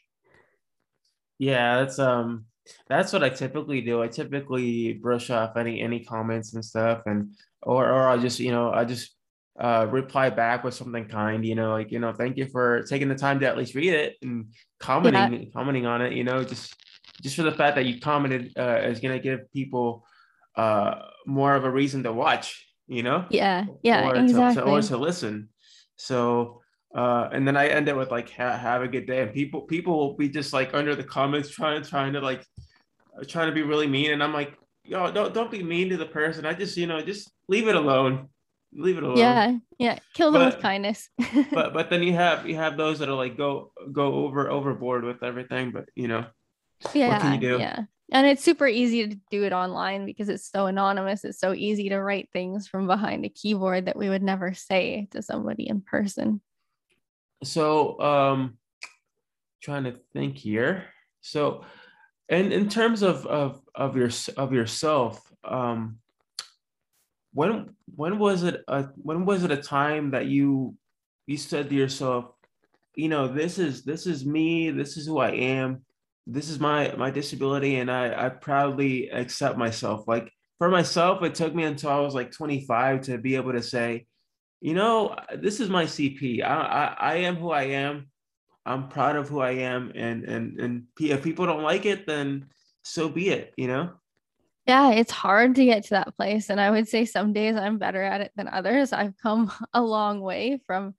Yeah, 1.38 1.80
that's 1.80 1.98
um 1.98 2.46
that's 2.88 3.12
what 3.12 3.22
I 3.22 3.28
typically 3.28 3.80
do. 3.80 4.02
I 4.02 4.08
typically 4.08 4.94
brush 4.94 5.30
off 5.30 5.56
any 5.56 5.80
any 5.80 6.04
comments 6.04 6.54
and 6.54 6.64
stuff, 6.64 7.02
and 7.06 7.34
or 7.62 7.90
or 7.90 8.08
I 8.08 8.16
just 8.16 8.40
you 8.40 8.52
know 8.52 8.72
I 8.72 8.84
just 8.84 9.14
uh, 9.58 9.86
reply 9.90 10.30
back 10.30 10.64
with 10.64 10.74
something 10.74 11.06
kind. 11.06 11.44
You 11.44 11.54
know, 11.54 11.70
like 11.70 11.90
you 11.90 11.98
know, 11.98 12.12
thank 12.12 12.36
you 12.36 12.46
for 12.46 12.82
taking 12.84 13.08
the 13.08 13.14
time 13.14 13.40
to 13.40 13.46
at 13.46 13.56
least 13.56 13.74
read 13.74 13.94
it 13.94 14.16
and 14.22 14.46
commenting 14.80 15.42
yeah. 15.42 15.48
commenting 15.52 15.86
on 15.86 16.02
it. 16.02 16.12
You 16.12 16.24
know, 16.24 16.44
just 16.44 16.74
just 17.22 17.36
for 17.36 17.42
the 17.42 17.52
fact 17.52 17.76
that 17.76 17.86
you 17.86 18.00
commented 18.00 18.52
uh, 18.58 18.80
is 18.82 19.00
gonna 19.00 19.18
give 19.18 19.50
people 19.52 20.04
uh, 20.56 20.96
more 21.26 21.54
of 21.54 21.64
a 21.64 21.70
reason 21.70 22.02
to 22.04 22.12
watch. 22.12 22.66
You 22.86 23.02
know. 23.02 23.24
Yeah. 23.30 23.64
Yeah. 23.82 24.10
Or 24.10 24.16
exactly. 24.16 24.62
To, 24.62 24.68
to, 24.68 24.72
or 24.72 24.82
to 24.82 24.96
listen. 24.96 25.48
So 25.96 26.60
uh, 26.94 27.28
and 27.32 27.46
then 27.46 27.56
I 27.56 27.66
end 27.68 27.88
it 27.88 27.96
with 27.96 28.10
like 28.10 28.30
ha- 28.30 28.56
have 28.56 28.82
a 28.82 28.88
good 28.88 29.06
day. 29.06 29.22
And 29.22 29.32
people 29.32 29.62
people 29.62 29.96
will 29.96 30.16
be 30.16 30.28
just 30.28 30.52
like 30.52 30.74
under 30.74 30.94
the 30.94 31.02
comments 31.02 31.48
trying 31.48 31.82
to 31.82 31.88
trying 31.88 32.12
to 32.12 32.20
like 32.20 32.44
trying 33.26 33.48
to 33.48 33.54
be 33.54 33.62
really 33.62 33.88
mean. 33.88 34.12
And 34.12 34.22
I'm 34.22 34.32
like, 34.32 34.54
yo, 34.84 35.10
don't 35.10 35.34
don't 35.34 35.50
be 35.50 35.62
mean 35.62 35.88
to 35.88 35.96
the 35.96 36.06
person. 36.06 36.46
I 36.46 36.54
just 36.54 36.76
you 36.76 36.86
know 36.86 37.00
just 37.00 37.30
leave 37.48 37.66
it 37.66 37.74
alone. 37.74 38.28
Leave 38.74 38.98
it 38.98 39.04
alone. 39.04 39.18
Yeah, 39.18 39.56
yeah. 39.78 39.98
Kill 40.14 40.32
them 40.32 40.42
but, 40.42 40.54
with 40.54 40.62
kindness. 40.62 41.08
but 41.52 41.72
but 41.72 41.90
then 41.90 42.02
you 42.02 42.12
have 42.14 42.46
you 42.46 42.56
have 42.56 42.76
those 42.76 42.98
that 42.98 43.08
are 43.08 43.14
like 43.14 43.36
go 43.36 43.72
go 43.92 44.14
over 44.26 44.50
overboard 44.50 45.04
with 45.04 45.22
everything. 45.22 45.70
But 45.70 45.88
you 45.94 46.08
know, 46.08 46.26
yeah, 46.92 47.08
what 47.10 47.20
can 47.20 47.34
you 47.34 47.40
do? 47.40 47.58
Yeah, 47.58 47.84
and 48.12 48.26
it's 48.26 48.44
super 48.44 48.66
easy 48.66 49.08
to 49.08 49.18
do 49.30 49.44
it 49.44 49.52
online 49.52 50.04
because 50.04 50.28
it's 50.28 50.50
so 50.50 50.66
anonymous 50.66 51.24
it's 51.24 51.38
so 51.38 51.52
easy 51.52 51.88
to 51.88 52.00
write 52.00 52.28
things 52.32 52.68
from 52.68 52.86
behind 52.86 53.24
a 53.24 53.28
keyboard 53.28 53.86
that 53.86 53.96
we 53.96 54.08
would 54.08 54.22
never 54.22 54.54
say 54.54 55.08
to 55.10 55.22
somebody 55.22 55.68
in 55.68 55.80
person 55.80 56.40
so 57.42 58.00
um 58.00 58.58
trying 59.62 59.84
to 59.84 59.98
think 60.12 60.36
here 60.36 60.84
so 61.20 61.64
and 62.28 62.52
in 62.52 62.68
terms 62.68 63.02
of 63.02 63.26
of 63.26 63.60
of 63.74 63.96
your 63.96 64.10
of 64.36 64.52
yourself 64.52 65.32
um 65.44 65.98
when 67.34 67.74
when 67.94 68.18
was 68.18 68.44
it 68.44 68.62
a 68.68 68.84
when 68.96 69.26
was 69.26 69.44
it 69.44 69.50
a 69.50 69.56
time 69.56 70.12
that 70.12 70.26
you 70.26 70.74
you 71.26 71.36
said 71.36 71.68
to 71.68 71.74
yourself 71.74 72.26
you 72.94 73.08
know 73.08 73.28
this 73.28 73.58
is 73.58 73.82
this 73.82 74.06
is 74.06 74.24
me 74.24 74.70
this 74.70 74.96
is 74.96 75.06
who 75.06 75.18
i 75.18 75.30
am 75.30 75.84
this 76.26 76.48
is 76.48 76.58
my 76.58 76.94
my 76.96 77.10
disability 77.10 77.76
and 77.76 77.90
i 77.90 78.26
i 78.26 78.28
proudly 78.30 79.10
accept 79.10 79.58
myself? 79.58 80.08
Like 80.08 80.32
for 80.58 80.68
myself 80.68 81.22
it 81.22 81.34
took 81.34 81.54
me 81.54 81.64
until 81.64 81.90
i 81.90 82.00
was 82.00 82.14
like 82.14 82.30
25 82.30 83.02
to 83.02 83.18
be 83.18 83.34
able 83.34 83.52
to 83.52 83.62
say 83.62 84.06
you 84.60 84.72
know 84.72 85.16
this 85.36 85.60
is 85.60 85.68
my 85.68 85.84
cp 85.84 86.42
i 86.42 86.46
i, 86.46 86.96
I 86.98 87.14
am 87.16 87.36
who 87.36 87.50
i 87.50 87.64
am. 87.64 88.08
I'm 88.64 88.88
proud 88.88 89.16
of 89.16 89.28
who 89.28 89.40
i 89.40 89.50
am 89.50 89.92
and 89.94 90.24
and 90.24 90.58
and 90.60 90.84
if 90.98 91.22
people 91.22 91.46
don't 91.46 91.62
like 91.62 91.84
it 91.84 92.06
then 92.06 92.46
so 92.82 93.08
be 93.08 93.28
it 93.28 93.52
you 93.56 93.66
know 93.66 93.92
yeah 94.66 94.90
it's 94.90 95.10
hard 95.10 95.54
to 95.54 95.64
get 95.64 95.84
to 95.84 95.90
that 95.90 96.16
place 96.16 96.50
and 96.50 96.60
i 96.60 96.70
would 96.70 96.88
say 96.88 97.04
some 97.04 97.32
days 97.32 97.56
i'm 97.56 97.78
better 97.78 98.02
at 98.02 98.20
it 98.20 98.32
than 98.36 98.48
others. 98.48 98.92
I've 98.92 99.16
come 99.16 99.52
a 99.74 99.82
long 99.82 100.20
way 100.20 100.60
from 100.66 100.94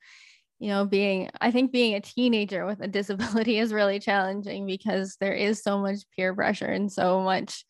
you 0.59 0.69
know 0.69 0.85
being 0.85 1.29
i 1.41 1.51
think 1.51 1.71
being 1.71 1.95
a 1.95 2.01
teenager 2.01 2.65
with 2.65 2.81
a 2.81 2.87
disability 2.99 3.59
is 3.59 3.73
really 3.73 3.99
challenging 3.99 4.65
because 4.65 5.17
there 5.19 5.33
is 5.33 5.61
so 5.61 5.79
much 5.79 5.99
peer 6.15 6.33
pressure 6.33 6.67
and 6.67 6.91
so 6.91 7.21
much 7.21 7.65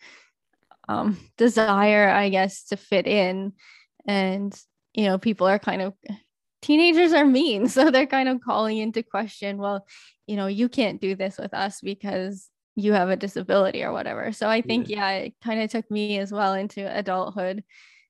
um, 0.87 1.17
desire 1.37 2.09
i 2.09 2.29
guess 2.29 2.65
to 2.65 2.77
fit 2.77 3.07
in. 3.07 3.53
And 4.07 4.55
you 4.93 5.05
know 5.05 5.17
people 5.17 5.47
are 5.47 5.59
kind 5.59 5.81
of 5.81 5.93
teenagers 6.61 7.13
are 7.13 7.25
mean 7.25 7.67
so 7.75 7.91
they're 7.91 8.07
kind 8.07 8.29
of 8.29 8.41
calling 8.41 8.77
into 8.77 9.03
question 9.03 9.57
well 9.57 9.85
you 10.27 10.35
know 10.35 10.47
you 10.47 10.69
can't 10.69 11.01
do 11.01 11.15
this 11.15 11.37
with 11.37 11.53
us 11.53 11.79
because 11.81 12.49
you 12.75 12.93
have 12.93 13.09
a 13.09 13.15
disability 13.15 13.83
or 13.83 13.91
whatever. 13.91 14.31
So 14.31 14.49
i 14.49 14.61
think 14.61 14.89
yeah, 14.89 15.09
yeah 15.09 15.17
it 15.25 15.33
kind 15.43 15.61
of 15.61 15.69
took 15.69 15.89
me 15.89 16.17
as 16.19 16.31
well 16.31 16.53
into 16.53 16.85
adulthood. 16.85 17.63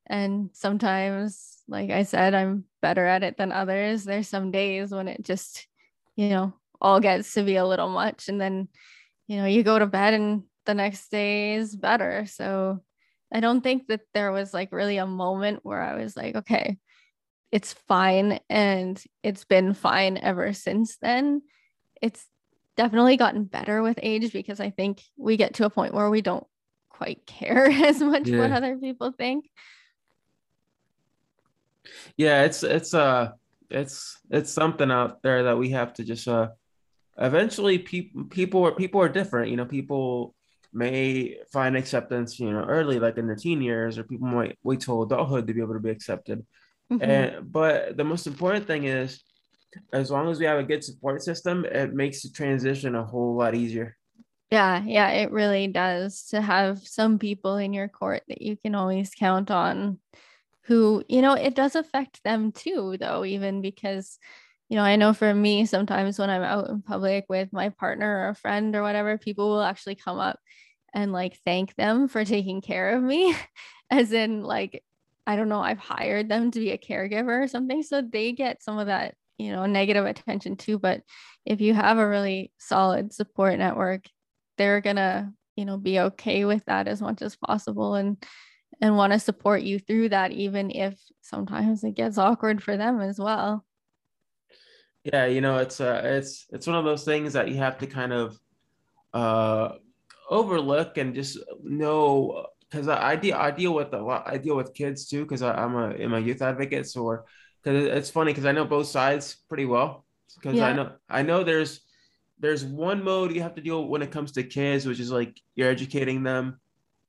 And 0.08 0.50
sometimes 0.54 1.64
like 1.68 1.90
i 1.90 2.04
said 2.04 2.36
i'm 2.36 2.66
better 2.82 3.06
at 3.06 3.24
it 3.24 3.38
than 3.38 3.52
others. 3.52 4.04
There's 4.04 4.28
some 4.28 4.52
days 4.52 4.92
when 4.92 5.08
it 5.08 5.24
just 5.24 5.68
you 6.16 6.30
know 6.30 6.54
all 6.82 7.00
gets 7.00 7.34
to 7.34 7.44
be 7.44 7.56
a 7.56 7.66
little 7.66 7.90
much 7.90 8.28
and 8.28 8.40
then 8.40 8.68
you 9.28 9.38
know 9.38 9.46
you 9.46 9.64
go 9.64 9.80
to 9.80 9.88
bed 9.88 10.14
and 10.14 10.44
the 10.66 10.74
next 10.74 11.10
day 11.10 11.56
is 11.56 11.76
better. 11.76 12.26
So 12.26 12.82
i 13.34 13.40
don't 13.40 13.62
think 13.62 13.88
that 13.88 14.02
there 14.14 14.32
was 14.32 14.54
like 14.54 14.72
really 14.72 14.98
a 14.98 15.08
moment 15.08 15.60
where 15.64 15.82
i 15.82 15.96
was 15.96 16.16
like 16.16 16.36
okay 16.36 16.78
it's 17.56 17.72
fine 17.88 18.40
and 18.50 19.02
it's 19.24 19.46
been 19.46 19.74
fine 19.74 20.18
ever 20.18 20.52
since 20.52 20.98
then. 20.98 21.42
It's 22.02 22.26
definitely 22.78 23.18
gotten 23.18 23.44
better 23.44 23.82
with 23.82 24.00
age 24.04 24.32
because 24.34 24.60
i 24.60 24.70
think 24.70 25.02
we 25.18 25.38
get 25.38 25.56
to 25.56 25.66
a 25.66 25.70
point 25.70 25.94
where 25.94 26.10
we 26.10 26.22
don't 26.22 26.46
quite 26.90 27.26
care 27.28 27.70
as 27.70 28.00
much 28.00 28.28
yeah. 28.28 28.40
what 28.40 28.52
other 28.52 28.78
people 28.78 29.12
think 29.12 29.46
yeah, 32.18 32.44
it's 32.44 32.64
it's 32.64 32.94
uh 32.94 33.32
it's 33.70 34.20
it's 34.30 34.52
something 34.52 34.92
out 34.92 35.22
there 35.22 35.44
that 35.44 35.58
we 35.58 35.70
have 35.70 35.94
to 35.94 36.04
just 36.04 36.28
uh 36.28 36.50
eventually 37.18 37.80
people 37.80 38.26
people 38.26 38.66
are 38.66 38.72
people 38.72 39.02
are 39.02 39.10
different. 39.10 39.52
You 39.52 39.58
know, 39.58 39.66
people 39.66 40.36
may 40.74 41.38
find 41.52 41.78
acceptance, 41.78 42.40
you 42.40 42.52
know, 42.52 42.64
early, 42.64 43.00
like 43.00 43.18
in 43.18 43.28
their 43.28 43.36
teen 43.36 43.62
years, 43.62 43.98
or 43.98 44.04
people 44.04 44.28
might 44.28 44.58
wait 44.64 44.82
till 44.82 45.04
adulthood 45.04 45.48
to 45.48 45.54
be 45.54 45.62
able 45.62 45.74
to 45.74 45.80
be 45.80 45.90
accepted. 45.90 46.46
Mm-hmm. 46.92 47.10
And 47.10 47.52
but 47.52 47.98
the 47.98 48.04
most 48.04 48.28
important 48.28 48.68
thing 48.68 48.86
is 48.86 49.24
as 49.94 50.12
long 50.12 50.30
as 50.30 50.40
we 50.40 50.46
have 50.46 50.60
a 50.60 50.64
good 50.64 50.84
support 50.84 51.22
system, 51.24 51.66
it 51.66 51.94
makes 51.94 52.22
the 52.22 52.30
transition 52.30 52.96
a 52.96 53.04
whole 53.04 53.36
lot 53.36 53.56
easier. 53.56 53.98
Yeah, 54.52 54.84
yeah, 54.86 55.10
it 55.10 55.32
really 55.32 55.68
does 55.68 56.28
to 56.28 56.42
have 56.42 56.80
some 56.88 57.18
people 57.18 57.58
in 57.58 57.74
your 57.74 57.88
court 57.88 58.24
that 58.28 58.42
you 58.42 58.56
can 58.56 58.76
always 58.76 59.12
count 59.18 59.50
on 59.50 60.00
who, 60.66 61.04
you 61.08 61.22
know, 61.22 61.34
it 61.34 61.56
does 61.56 61.76
affect 61.76 62.24
them 62.24 62.52
too, 62.52 62.98
though, 63.00 63.26
even 63.26 63.62
because, 63.62 64.18
you 64.70 64.78
know, 64.78 64.84
I 64.84 64.96
know 64.96 65.14
for 65.14 65.34
me, 65.34 65.66
sometimes 65.66 66.18
when 66.18 66.30
I'm 66.30 66.44
out 66.44 66.70
in 66.70 66.82
public 66.82 67.26
with 67.30 67.54
my 67.54 67.70
partner 67.70 68.26
or 68.26 68.30
a 68.30 68.36
friend 68.36 68.76
or 68.76 68.82
whatever, 68.82 69.18
people 69.18 69.50
will 69.50 69.62
actually 69.62 69.96
come 69.96 70.20
up 70.20 70.40
and 70.94 71.12
like 71.12 71.38
thank 71.44 71.76
them 71.76 72.08
for 72.08 72.24
taking 72.24 72.62
care 72.62 72.96
of 72.96 73.04
me, 73.04 73.36
as 73.92 74.12
in, 74.14 74.44
like, 74.44 74.84
I 75.28 75.36
don't 75.36 75.50
know, 75.50 75.62
I've 75.62 75.80
hired 75.80 76.30
them 76.30 76.52
to 76.52 76.60
be 76.60 76.72
a 76.72 76.78
caregiver 76.78 77.44
or 77.44 77.48
something. 77.48 77.84
So 77.84 78.02
they 78.02 78.32
get 78.32 78.64
some 78.64 78.78
of 78.78 78.88
that, 78.88 79.16
you 79.38 79.52
know, 79.52 79.66
negative 79.66 80.06
attention 80.06 80.58
too. 80.58 80.80
But 80.80 81.02
if 81.46 81.62
you 81.62 81.74
have 81.74 81.98
a 81.98 82.08
really 82.08 82.52
solid 82.58 83.14
support 83.14 83.58
network, 83.58 84.06
they're 84.58 84.82
going 84.82 84.96
to, 84.98 85.32
you 85.56 85.66
know, 85.66 85.78
be 85.78 86.00
okay 86.00 86.46
with 86.46 86.66
that 86.66 86.88
as 86.88 87.02
much 87.02 87.22
as 87.22 87.36
possible. 87.36 87.96
And, 87.96 88.18
and 88.82 88.98
want 88.98 89.14
to 89.14 89.20
support 89.20 89.62
you 89.62 89.80
through 89.80 90.10
that, 90.10 90.32
even 90.32 90.72
if 90.72 91.00
sometimes 91.22 91.84
it 91.84 91.96
gets 91.96 92.18
awkward 92.18 92.62
for 92.62 92.76
them 92.78 93.00
as 93.00 93.18
well. 93.20 93.66
Yeah, 95.04 95.28
you 95.28 95.40
know, 95.40 95.58
it's 95.58 95.80
uh, 95.80 96.02
it's 96.04 96.48
it's 96.50 96.68
one 96.68 96.76
of 96.76 96.84
those 96.84 97.06
things 97.06 97.34
that 97.34 97.48
you 97.48 97.58
have 97.58 97.78
to 97.78 97.88
kind 97.88 98.12
of 98.12 98.40
uh, 99.14 99.74
overlook 100.30 100.98
and 100.98 101.14
just 101.14 101.38
know 101.64 102.48
because 102.70 102.88
I 102.88 103.16
deal 103.16 103.36
I 103.38 103.52
deal 103.52 103.74
with 103.74 103.94
a 103.94 104.00
lot. 104.00 104.24
I 104.26 104.38
deal 104.38 104.58
with 104.58 104.74
kids 104.74 105.08
too 105.08 105.24
because 105.24 105.42
I'm 105.42 105.76
a 105.76 105.90
I'm 105.92 106.14
a 106.14 106.20
youth 106.20 106.42
advocate. 106.42 106.88
So 106.88 107.20
because 107.66 107.88
it's 107.88 108.10
funny 108.12 108.32
because 108.32 108.46
I 108.46 108.52
know 108.52 108.66
both 108.66 108.88
sides 108.88 109.38
pretty 109.50 109.66
well 109.66 110.06
because 110.36 110.58
yeah. 110.58 110.68
I 110.68 110.74
know 110.74 110.92
I 111.10 111.22
know 111.24 111.44
there's 111.44 111.82
there's 112.40 112.64
one 112.64 113.04
mode 113.04 113.34
you 113.34 113.42
have 113.42 113.56
to 113.56 113.62
deal 113.62 113.88
when 113.88 114.02
it 114.02 114.12
comes 114.12 114.34
to 114.34 114.44
kids, 114.44 114.86
which 114.86 115.00
is 115.00 115.12
like 115.12 115.40
you're 115.56 115.70
educating 115.70 116.24
them 116.24 116.60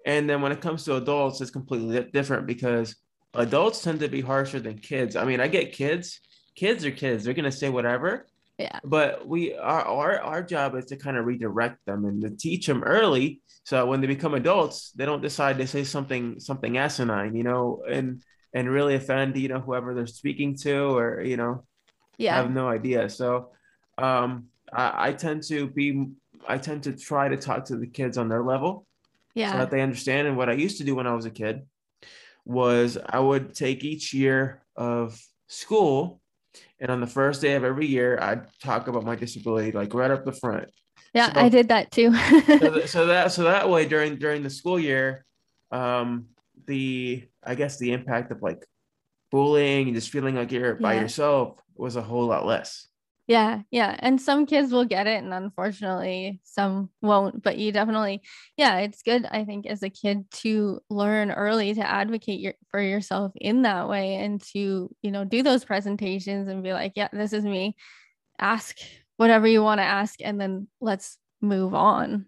and 0.06 0.30
then 0.30 0.40
when 0.40 0.52
it 0.52 0.60
comes 0.60 0.84
to 0.84 0.94
adults, 0.94 1.40
it's 1.40 1.50
completely 1.50 2.08
different 2.12 2.46
because 2.46 2.94
adults 3.34 3.82
tend 3.82 4.00
to 4.00 4.08
be 4.08 4.20
harsher 4.20 4.60
than 4.60 4.78
kids. 4.78 5.16
I 5.16 5.24
mean, 5.24 5.40
I 5.40 5.48
get 5.48 5.72
kids. 5.72 6.20
Kids 6.54 6.86
are 6.86 6.92
kids. 6.92 7.24
They're 7.24 7.34
gonna 7.34 7.52
say 7.52 7.68
whatever. 7.68 8.26
Yeah. 8.56 8.78
But 8.84 9.26
we 9.26 9.54
our 9.54 9.82
our 9.82 10.20
our 10.20 10.42
job 10.42 10.76
is 10.76 10.86
to 10.86 10.96
kind 10.96 11.18
of 11.18 11.26
redirect 11.26 11.84
them 11.84 12.06
and 12.06 12.22
to 12.22 12.30
teach 12.30 12.66
them 12.66 12.82
early, 12.84 13.42
so 13.64 13.84
when 13.84 14.00
they 14.00 14.06
become 14.06 14.34
adults, 14.34 14.92
they 14.92 15.04
don't 15.04 15.20
decide 15.20 15.58
to 15.58 15.66
say 15.66 15.82
something 15.82 16.38
something 16.38 16.78
asinine, 16.78 17.34
you 17.34 17.42
know, 17.42 17.82
and 17.86 18.22
and 18.56 18.70
really 18.70 18.94
offend 18.94 19.36
you 19.36 19.48
know 19.48 19.60
whoever 19.60 19.92
they're 19.94 20.06
speaking 20.06 20.56
to, 20.56 20.96
or 20.96 21.20
you 21.20 21.36
know, 21.36 21.64
yeah, 22.16 22.36
have 22.36 22.50
no 22.50 22.66
idea. 22.68 23.10
So, 23.10 23.50
um, 23.98 24.46
I, 24.72 25.08
I 25.08 25.12
tend 25.12 25.42
to 25.44 25.68
be 25.68 26.06
I 26.48 26.56
tend 26.56 26.84
to 26.84 26.96
try 26.96 27.28
to 27.28 27.36
talk 27.36 27.66
to 27.66 27.76
the 27.76 27.86
kids 27.86 28.16
on 28.16 28.30
their 28.30 28.42
level 28.42 28.86
yeah. 29.34 29.52
so 29.52 29.58
that 29.58 29.70
they 29.70 29.82
understand. 29.82 30.26
And 30.26 30.38
what 30.38 30.48
I 30.48 30.54
used 30.54 30.78
to 30.78 30.84
do 30.84 30.94
when 30.94 31.06
I 31.06 31.14
was 31.14 31.26
a 31.26 31.30
kid 31.30 31.66
was 32.46 32.96
I 33.06 33.18
would 33.18 33.54
take 33.54 33.84
each 33.84 34.14
year 34.14 34.62
of 34.74 35.20
school, 35.48 36.22
and 36.80 36.90
on 36.90 37.02
the 37.02 37.06
first 37.06 37.42
day 37.42 37.56
of 37.56 37.64
every 37.64 37.86
year, 37.86 38.18
I'd 38.22 38.46
talk 38.62 38.88
about 38.88 39.04
my 39.04 39.16
disability, 39.16 39.72
like 39.72 39.92
right 39.92 40.10
up 40.10 40.24
the 40.24 40.32
front. 40.32 40.70
Yeah, 41.12 41.30
so, 41.30 41.40
I 41.40 41.50
did 41.50 41.68
that 41.68 41.90
too. 41.90 42.14
so, 42.46 42.56
that, 42.56 42.88
so 42.88 43.06
that 43.06 43.32
so 43.32 43.42
that 43.44 43.68
way 43.68 43.86
during 43.86 44.16
during 44.16 44.42
the 44.42 44.50
school 44.50 44.80
year, 44.80 45.26
um, 45.70 46.28
the 46.66 47.24
I 47.44 47.54
guess 47.54 47.78
the 47.78 47.92
impact 47.92 48.32
of 48.32 48.42
like 48.42 48.64
bullying 49.30 49.88
and 49.88 49.94
just 49.94 50.10
feeling 50.10 50.34
like 50.34 50.52
you're 50.52 50.74
yeah. 50.74 50.80
by 50.80 50.94
yourself 50.94 51.58
was 51.74 51.96
a 51.96 52.02
whole 52.02 52.26
lot 52.26 52.46
less. 52.46 52.88
Yeah, 53.28 53.62
yeah. 53.72 53.96
And 53.98 54.20
some 54.20 54.46
kids 54.46 54.70
will 54.70 54.84
get 54.84 55.08
it 55.08 55.22
and 55.22 55.34
unfortunately 55.34 56.40
some 56.44 56.90
won't, 57.02 57.42
but 57.42 57.58
you 57.58 57.72
definitely 57.72 58.22
yeah, 58.56 58.78
it's 58.78 59.02
good 59.02 59.26
I 59.28 59.44
think 59.44 59.66
as 59.66 59.82
a 59.82 59.90
kid 59.90 60.30
to 60.42 60.80
learn 60.88 61.32
early 61.32 61.74
to 61.74 61.86
advocate 61.86 62.38
your, 62.38 62.54
for 62.70 62.80
yourself 62.80 63.32
in 63.34 63.62
that 63.62 63.88
way 63.88 64.16
and 64.16 64.40
to, 64.52 64.94
you 65.02 65.10
know, 65.10 65.24
do 65.24 65.42
those 65.42 65.64
presentations 65.64 66.48
and 66.48 66.62
be 66.62 66.72
like, 66.72 66.92
yeah, 66.94 67.08
this 67.12 67.32
is 67.32 67.44
me. 67.44 67.74
Ask 68.38 68.78
whatever 69.16 69.48
you 69.48 69.62
want 69.62 69.80
to 69.80 69.84
ask 69.84 70.20
and 70.22 70.40
then 70.40 70.68
let's 70.80 71.18
move 71.40 71.74
on. 71.74 72.26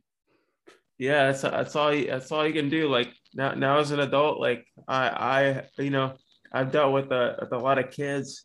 Yeah, 0.98 1.26
that's 1.26 1.42
that's 1.42 1.76
all 1.76 1.94
you, 1.94 2.08
that's 2.08 2.32
all 2.32 2.46
you 2.46 2.52
can 2.52 2.68
do 2.68 2.88
like 2.88 3.12
now 3.34 3.54
now 3.54 3.78
as 3.78 3.92
an 3.92 4.00
adult 4.00 4.40
like 4.40 4.66
I 4.88 5.08
I 5.78 5.82
you 5.82 5.90
know, 5.90 6.14
I've 6.52 6.72
dealt 6.72 6.92
with 6.92 7.12
a, 7.12 7.36
with 7.40 7.52
a 7.52 7.58
lot 7.58 7.78
of 7.78 7.90
kids 7.90 8.44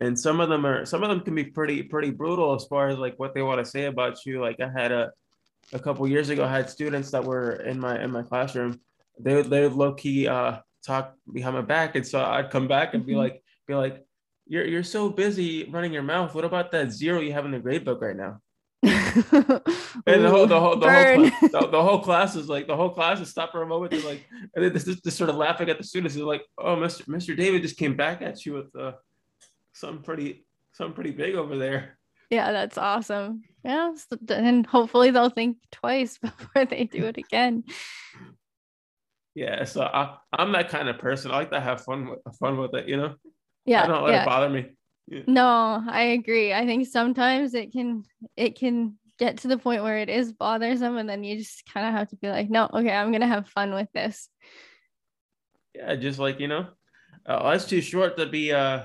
and 0.00 0.18
some 0.18 0.40
of 0.40 0.48
them 0.48 0.64
are 0.64 0.86
some 0.86 1.02
of 1.02 1.08
them 1.08 1.20
can 1.20 1.34
be 1.34 1.44
pretty 1.44 1.82
pretty 1.82 2.10
brutal 2.10 2.54
as 2.54 2.64
far 2.66 2.88
as 2.88 2.98
like 2.98 3.18
what 3.18 3.34
they 3.34 3.42
want 3.42 3.58
to 3.64 3.70
say 3.70 3.86
about 3.86 4.24
you. 4.24 4.40
Like 4.40 4.60
i 4.60 4.68
had 4.68 4.92
a 4.92 5.10
a 5.72 5.78
couple 5.78 6.06
years 6.08 6.30
ago 6.30 6.44
i 6.44 6.50
had 6.50 6.70
students 6.70 7.10
that 7.10 7.22
were 7.22 7.52
in 7.62 7.78
my 7.80 8.00
in 8.02 8.10
my 8.10 8.22
classroom. 8.22 8.80
They 9.18 9.34
would 9.34 9.50
they 9.50 9.62
would 9.62 9.74
low-key 9.74 10.28
uh 10.28 10.58
talk 10.86 11.14
behind 11.32 11.56
my 11.56 11.62
back 11.62 11.96
and 11.96 12.06
so 12.06 12.24
i'd 12.24 12.50
come 12.50 12.68
back 12.68 12.94
and 12.94 13.04
be 13.04 13.12
mm-hmm. 13.12 13.22
like 13.22 13.42
be 13.66 13.74
like 13.74 14.06
you're 14.46 14.64
you're 14.64 14.84
so 14.84 15.10
busy 15.10 15.64
running 15.64 15.92
your 15.92 16.04
mouth. 16.04 16.34
What 16.34 16.44
about 16.44 16.70
that 16.72 16.92
zero 16.92 17.20
you 17.20 17.32
have 17.32 17.44
in 17.44 17.50
the 17.50 17.58
grade 17.58 17.84
book 17.84 18.00
right 18.00 18.16
now 18.16 18.40
and 18.82 18.92
the 20.06 20.30
whole 20.30 20.46
the 20.46 20.60
whole 20.60 20.76
the 20.76 20.88
whole, 20.88 21.30
class, 21.30 21.40
the, 21.40 21.68
the, 21.72 21.82
whole 21.82 21.98
class 21.98 22.36
is 22.36 22.48
like 22.48 22.68
the 22.68 22.76
whole 22.76 22.90
class 22.90 23.18
is 23.18 23.28
stop 23.28 23.50
for 23.50 23.62
a 23.62 23.66
moment 23.66 23.92
and 23.92 24.04
like 24.04 24.24
and 24.54 24.64
then 24.64 24.72
just, 24.72 25.02
just 25.02 25.16
sort 25.16 25.28
of 25.28 25.34
laughing 25.34 25.68
at 25.68 25.78
the 25.78 25.84
students 25.84 26.14
is 26.14 26.22
like 26.22 26.42
oh 26.58 26.76
Mr. 26.76 27.04
Mr. 27.06 27.36
David 27.36 27.62
just 27.62 27.76
came 27.76 27.96
back 27.96 28.22
at 28.22 28.46
you 28.46 28.52
with 28.52 28.74
uh, 28.76 28.92
something 29.72 30.04
pretty 30.04 30.46
something 30.72 30.94
pretty 30.94 31.10
big 31.10 31.34
over 31.34 31.58
there. 31.58 31.98
Yeah, 32.30 32.52
that's 32.52 32.78
awesome. 32.78 33.42
Yeah, 33.64 33.94
and 34.28 34.64
hopefully 34.64 35.10
they'll 35.10 35.30
think 35.30 35.56
twice 35.72 36.18
before 36.22 36.64
they 36.64 36.84
do 36.84 37.06
it 37.06 37.18
again. 37.18 37.64
Yeah, 39.34 39.64
so 39.64 39.82
I, 39.82 40.16
I'm 40.32 40.52
that 40.52 40.68
kind 40.68 40.88
of 40.88 40.98
person. 40.98 41.30
I 41.30 41.36
like 41.36 41.50
to 41.50 41.60
have 41.60 41.82
fun 41.82 42.10
with 42.10 42.20
fun 42.38 42.58
with 42.58 42.74
it, 42.74 42.88
you 42.88 42.96
know. 42.96 43.14
Yeah, 43.64 43.84
I 43.84 43.86
don't 43.86 44.04
let 44.04 44.12
yeah. 44.12 44.22
it 44.22 44.26
bother 44.26 44.48
me. 44.48 44.66
Yeah. 45.08 45.22
No, 45.26 45.82
I 45.88 46.02
agree. 46.02 46.52
I 46.52 46.66
think 46.66 46.86
sometimes 46.86 47.54
it 47.54 47.72
can 47.72 48.04
it 48.36 48.58
can 48.58 48.98
get 49.18 49.38
to 49.38 49.48
the 49.48 49.58
point 49.58 49.82
where 49.82 49.98
it 49.98 50.10
is 50.10 50.32
bothersome, 50.32 50.98
and 50.98 51.08
then 51.08 51.24
you 51.24 51.38
just 51.38 51.64
kind 51.72 51.86
of 51.86 51.94
have 51.94 52.08
to 52.10 52.16
be 52.16 52.28
like, 52.28 52.50
no, 52.50 52.68
okay, 52.72 52.92
I'm 52.92 53.10
gonna 53.10 53.26
have 53.26 53.48
fun 53.48 53.72
with 53.72 53.88
this. 53.94 54.28
Yeah, 55.74 55.96
just 55.96 56.18
like 56.18 56.40
you 56.40 56.48
know, 56.48 56.66
uh, 57.26 57.42
life's 57.42 57.64
too 57.64 57.80
short 57.80 58.18
to 58.18 58.26
be 58.26 58.52
uh 58.52 58.84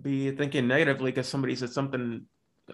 be 0.00 0.30
thinking 0.30 0.66
negatively 0.66 1.10
because 1.10 1.28
somebody 1.28 1.56
said 1.56 1.70
something 1.70 2.24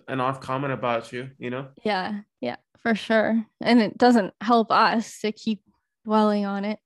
an 0.07 0.21
off 0.21 0.41
comment 0.41 0.73
about 0.73 1.13
you, 1.13 1.31
you 1.39 1.51
know? 1.51 1.69
Yeah, 1.83 2.21
yeah, 2.41 2.57
for 2.83 2.95
sure. 2.95 3.45
And 3.61 3.81
it 3.81 3.99
doesn't 3.99 4.35
help 4.41 4.71
us 4.71 5.21
to 5.21 5.33
keep 5.33 5.63
dwelling 6.05 6.45
on 6.45 6.65
it. 6.65 6.79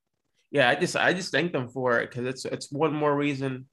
Yeah, 0.51 0.69
I 0.69 0.75
just 0.75 0.95
I 0.95 1.13
just 1.13 1.31
thank 1.31 1.51
them 1.51 1.69
for 1.69 1.99
it 1.99 2.09
because 2.09 2.25
it's 2.25 2.45
it's 2.45 2.71
one 2.71 2.93
more 2.93 3.15
reason 3.15 3.67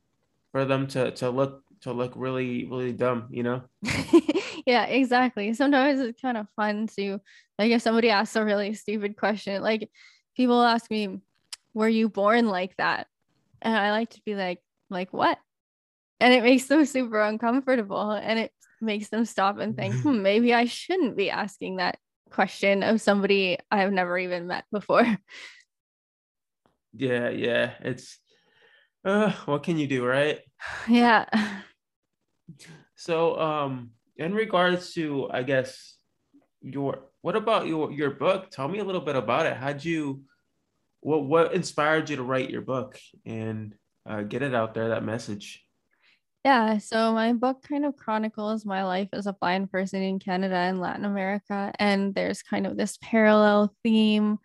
for 0.52 0.64
them 0.64 0.86
to 0.88 1.10
to 1.12 1.30
look 1.30 1.62
to 1.82 1.92
look 1.92 2.12
really 2.16 2.66
really 2.66 2.92
dumb, 2.92 3.28
you 3.30 3.42
know? 3.42 3.62
yeah, 4.66 4.84
exactly. 4.84 5.54
Sometimes 5.54 6.00
it's 6.00 6.20
kind 6.20 6.36
of 6.36 6.46
fun 6.56 6.86
to 6.98 7.20
like 7.58 7.70
if 7.70 7.82
somebody 7.82 8.10
asks 8.10 8.36
a 8.36 8.44
really 8.44 8.74
stupid 8.74 9.16
question, 9.16 9.62
like 9.62 9.90
people 10.36 10.62
ask 10.62 10.90
me, 10.90 11.20
"Were 11.74 11.88
you 11.88 12.08
born 12.08 12.48
like 12.48 12.76
that?" 12.76 13.06
And 13.62 13.76
I 13.76 13.90
like 13.92 14.10
to 14.10 14.22
be 14.24 14.34
like, 14.34 14.60
"Like 14.88 15.12
what?" 15.12 15.38
And 16.20 16.34
it 16.34 16.42
makes 16.42 16.66
them 16.66 16.84
super 16.84 17.20
uncomfortable, 17.20 18.10
and 18.10 18.38
it 18.38 18.52
makes 18.80 19.08
them 19.08 19.24
stop 19.24 19.58
and 19.58 19.76
think, 19.76 19.94
hmm, 20.02 20.22
maybe 20.22 20.54
I 20.54 20.66
shouldn't 20.66 21.16
be 21.16 21.30
asking 21.30 21.76
that 21.76 21.98
question 22.30 22.82
of 22.82 23.00
somebody 23.00 23.58
I've 23.70 23.92
never 23.92 24.16
even 24.18 24.46
met 24.46 24.64
before. 24.70 25.18
Yeah, 26.92 27.28
yeah. 27.30 27.74
It's 27.80 28.18
uh 29.04 29.32
what 29.46 29.62
can 29.62 29.78
you 29.78 29.86
do, 29.86 30.04
right? 30.04 30.40
Yeah. 30.88 31.26
So 32.96 33.38
um 33.38 33.90
in 34.16 34.34
regards 34.34 34.92
to 34.94 35.28
I 35.30 35.42
guess 35.42 35.96
your 36.60 37.04
what 37.22 37.36
about 37.36 37.66
your 37.66 37.90
your 37.92 38.10
book? 38.10 38.50
Tell 38.50 38.68
me 38.68 38.78
a 38.78 38.84
little 38.84 39.00
bit 39.00 39.16
about 39.16 39.46
it. 39.46 39.56
How'd 39.56 39.84
you 39.84 40.22
what 41.00 41.24
what 41.24 41.54
inspired 41.54 42.10
you 42.10 42.16
to 42.16 42.22
write 42.22 42.50
your 42.50 42.62
book 42.62 42.98
and 43.24 43.74
uh, 44.08 44.22
get 44.22 44.42
it 44.42 44.54
out 44.54 44.74
there 44.74 44.88
that 44.88 45.04
message? 45.04 45.64
Yeah, 46.44 46.78
so 46.78 47.12
my 47.12 47.34
book 47.34 47.62
kind 47.62 47.84
of 47.84 47.96
chronicles 47.96 48.64
my 48.64 48.82
life 48.84 49.08
as 49.12 49.26
a 49.26 49.34
blind 49.34 49.70
person 49.70 50.02
in 50.02 50.18
Canada 50.18 50.54
and 50.54 50.80
Latin 50.80 51.04
America. 51.04 51.70
And 51.78 52.14
there's 52.14 52.42
kind 52.42 52.66
of 52.66 52.78
this 52.78 52.98
parallel 53.02 53.74
theme 53.82 54.38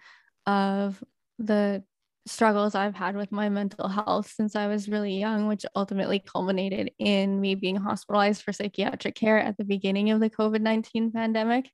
of 0.46 1.02
the 1.40 1.84
struggles 2.28 2.74
I've 2.74 2.96
had 2.96 3.16
with 3.16 3.32
my 3.32 3.50
mental 3.50 3.88
health 3.88 4.32
since 4.36 4.56
I 4.56 4.68
was 4.68 4.90
really 4.90 5.18
young, 5.20 5.48
which 5.48 5.66
ultimately 5.76 6.20
culminated 6.20 6.92
in 6.98 7.40
me 7.40 7.54
being 7.54 7.76
hospitalized 7.76 8.42
for 8.42 8.52
psychiatric 8.52 9.14
care 9.16 9.40
at 9.40 9.58
the 9.58 9.64
beginning 9.64 10.10
of 10.10 10.20
the 10.20 10.30
COVID 10.30 10.62
19 10.62 11.12
pandemic, 11.12 11.70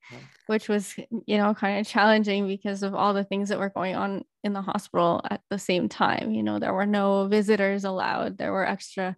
which 0.48 0.68
was, 0.68 0.94
you 1.26 1.38
know, 1.38 1.54
kind 1.54 1.80
of 1.80 1.88
challenging 1.88 2.48
because 2.48 2.84
of 2.84 2.94
all 2.94 3.14
the 3.14 3.24
things 3.24 3.50
that 3.50 3.60
were 3.60 3.70
going 3.70 3.96
on 3.96 4.26
in 4.44 4.52
the 4.52 4.62
hospital 4.62 5.22
at 5.30 5.42
the 5.50 5.60
same 5.60 5.88
time. 5.88 6.34
You 6.34 6.44
know, 6.44 6.60
there 6.60 6.74
were 6.74 6.86
no 6.86 7.28
visitors 7.28 7.86
allowed, 7.86 8.38
there 8.38 8.52
were 8.52 8.68
extra 8.68 9.16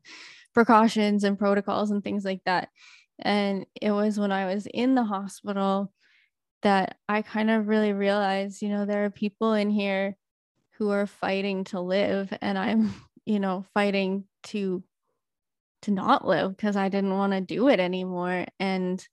precautions 0.53 1.23
and 1.23 1.39
protocols 1.39 1.89
and 1.89 2.03
things 2.03 2.23
like 2.23 2.41
that. 2.45 2.69
And 3.19 3.65
it 3.81 3.91
was 3.91 4.19
when 4.19 4.31
I 4.31 4.53
was 4.53 4.67
in 4.67 4.93
the 4.93 5.03
hospital 5.03 5.91
that 6.61 6.97
I 7.09 7.23
kind 7.23 7.49
of 7.49 7.67
really 7.67 7.91
realized, 7.91 8.61
you 8.61 8.69
know, 8.69 8.85
there 8.85 9.05
are 9.05 9.09
people 9.09 9.53
in 9.53 9.69
here 9.69 10.15
who 10.77 10.89
are 10.89 11.07
fighting 11.07 11.63
to 11.65 11.79
live 11.79 12.33
and 12.41 12.57
I'm, 12.57 12.93
you 13.25 13.39
know, 13.39 13.65
fighting 13.73 14.25
to 14.45 14.83
to 15.83 15.91
not 15.91 16.25
live 16.25 16.55
because 16.55 16.77
I 16.77 16.87
didn't 16.87 17.17
want 17.17 17.33
to 17.33 17.41
do 17.41 17.67
it 17.67 17.79
anymore 17.81 18.45
and 18.57 19.05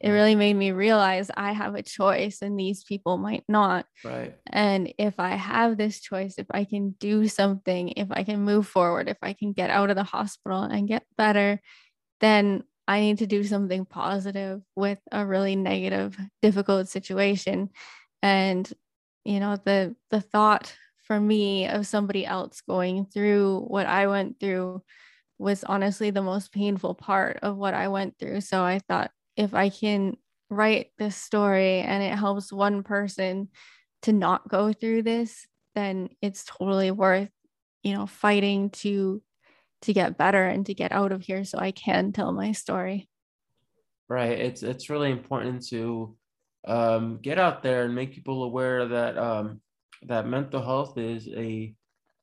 it 0.00 0.10
really 0.10 0.34
made 0.34 0.54
me 0.54 0.72
realize 0.72 1.30
I 1.34 1.52
have 1.52 1.74
a 1.74 1.82
choice 1.82 2.42
and 2.42 2.58
these 2.58 2.84
people 2.84 3.16
might 3.16 3.44
not. 3.48 3.86
Right. 4.04 4.36
And 4.50 4.92
if 4.98 5.18
I 5.18 5.30
have 5.30 5.78
this 5.78 6.00
choice, 6.00 6.34
if 6.36 6.46
I 6.50 6.64
can 6.64 6.90
do 7.00 7.28
something, 7.28 7.94
if 7.96 8.08
I 8.10 8.22
can 8.22 8.40
move 8.40 8.66
forward, 8.66 9.08
if 9.08 9.16
I 9.22 9.32
can 9.32 9.52
get 9.52 9.70
out 9.70 9.88
of 9.88 9.96
the 9.96 10.04
hospital 10.04 10.62
and 10.62 10.86
get 10.86 11.04
better, 11.16 11.60
then 12.20 12.64
I 12.86 13.00
need 13.00 13.18
to 13.18 13.26
do 13.26 13.42
something 13.42 13.86
positive 13.86 14.60
with 14.74 14.98
a 15.10 15.24
really 15.24 15.56
negative, 15.56 16.16
difficult 16.42 16.88
situation. 16.88 17.70
And 18.22 18.70
you 19.24 19.40
know, 19.40 19.56
the 19.56 19.96
the 20.10 20.20
thought 20.20 20.74
for 21.06 21.18
me 21.20 21.68
of 21.68 21.86
somebody 21.86 22.26
else 22.26 22.60
going 22.68 23.06
through 23.06 23.60
what 23.68 23.86
I 23.86 24.08
went 24.08 24.40
through 24.40 24.82
was 25.38 25.64
honestly 25.64 26.10
the 26.10 26.22
most 26.22 26.52
painful 26.52 26.94
part 26.94 27.38
of 27.42 27.56
what 27.56 27.74
I 27.74 27.88
went 27.88 28.18
through. 28.18 28.40
So 28.40 28.62
I 28.62 28.80
thought 28.80 29.10
if 29.36 29.54
I 29.54 29.68
can 29.68 30.16
write 30.50 30.88
this 30.98 31.16
story 31.16 31.80
and 31.80 32.02
it 32.02 32.16
helps 32.18 32.52
one 32.52 32.82
person 32.82 33.48
to 34.02 34.12
not 34.12 34.48
go 34.48 34.72
through 34.72 35.02
this, 35.02 35.46
then 35.74 36.08
it's 36.22 36.44
totally 36.44 36.90
worth, 36.90 37.30
you 37.82 37.94
know, 37.94 38.06
fighting 38.06 38.70
to 38.70 39.22
to 39.82 39.92
get 39.92 40.16
better 40.16 40.44
and 40.44 40.64
to 40.66 40.74
get 40.74 40.90
out 40.90 41.12
of 41.12 41.22
here 41.22 41.44
so 41.44 41.58
I 41.58 41.70
can 41.70 42.12
tell 42.12 42.32
my 42.32 42.52
story. 42.52 43.08
Right. 44.08 44.38
It's 44.38 44.62
it's 44.62 44.90
really 44.90 45.10
important 45.10 45.68
to 45.68 46.16
um, 46.66 47.18
get 47.20 47.38
out 47.38 47.62
there 47.62 47.84
and 47.84 47.94
make 47.94 48.14
people 48.14 48.42
aware 48.42 48.88
that 48.88 49.18
um, 49.18 49.60
that 50.02 50.26
mental 50.26 50.62
health 50.62 50.98
is 50.98 51.28
a 51.28 51.74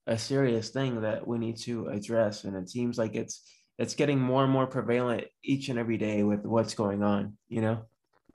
a 0.08 0.18
serious 0.18 0.70
thing 0.70 1.02
that 1.02 1.28
we 1.28 1.38
need 1.40 1.58
to 1.58 1.88
address, 1.88 2.44
and 2.44 2.56
it 2.58 2.70
seems 2.70 2.98
like 2.98 3.16
it's 3.16 3.44
it's 3.80 3.96
getting 3.96 4.20
more 4.20 4.44
and 4.44 4.52
more 4.52 4.68
prevalent 4.68 5.26
each 5.44 5.70
and 5.70 5.80
every 5.80 5.98
day 5.98 6.24
with 6.24 6.46
what's 6.46 6.76
going 6.76 7.04
on, 7.04 7.38
you 7.48 7.62
know? 7.62 7.86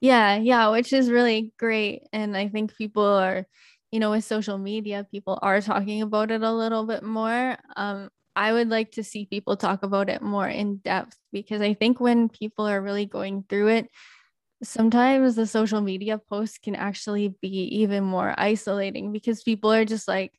Yeah, 0.01 0.37
yeah, 0.37 0.69
which 0.69 0.93
is 0.93 1.11
really 1.11 1.53
great. 1.59 2.03
And 2.13 2.37
I 2.37 2.49
think 2.49 2.77
people 2.77 3.05
are, 3.05 3.47
you 3.91 4.01
know, 4.01 4.11
with 4.11 4.25
social 4.25 4.59
media, 4.59 5.07
people 5.11 5.39
are 5.43 5.61
talking 5.61 6.03
about 6.03 6.31
it 6.31 6.43
a 6.43 6.53
little 6.53 6.87
bit 6.87 7.03
more. 7.03 7.57
Um, 7.77 8.11
I 8.37 8.53
would 8.53 8.69
like 8.69 8.93
to 8.93 9.03
see 9.05 9.27
people 9.27 9.57
talk 9.57 9.83
about 9.83 10.09
it 10.09 10.23
more 10.23 10.47
in 10.49 10.77
depth 10.79 11.17
because 11.33 11.61
I 11.61 11.75
think 11.75 11.99
when 11.99 12.29
people 12.29 12.69
are 12.69 12.81
really 12.81 13.07
going 13.07 13.45
through 13.49 13.69
it, 13.69 13.89
sometimes 14.63 15.37
the 15.37 15.47
social 15.47 15.81
media 15.81 16.19
posts 16.19 16.59
can 16.59 16.75
actually 16.75 17.35
be 17.41 17.81
even 17.81 18.05
more 18.05 18.35
isolating 18.37 19.13
because 19.13 19.43
people 19.43 19.73
are 19.73 19.85
just 19.85 20.09
like, 20.09 20.33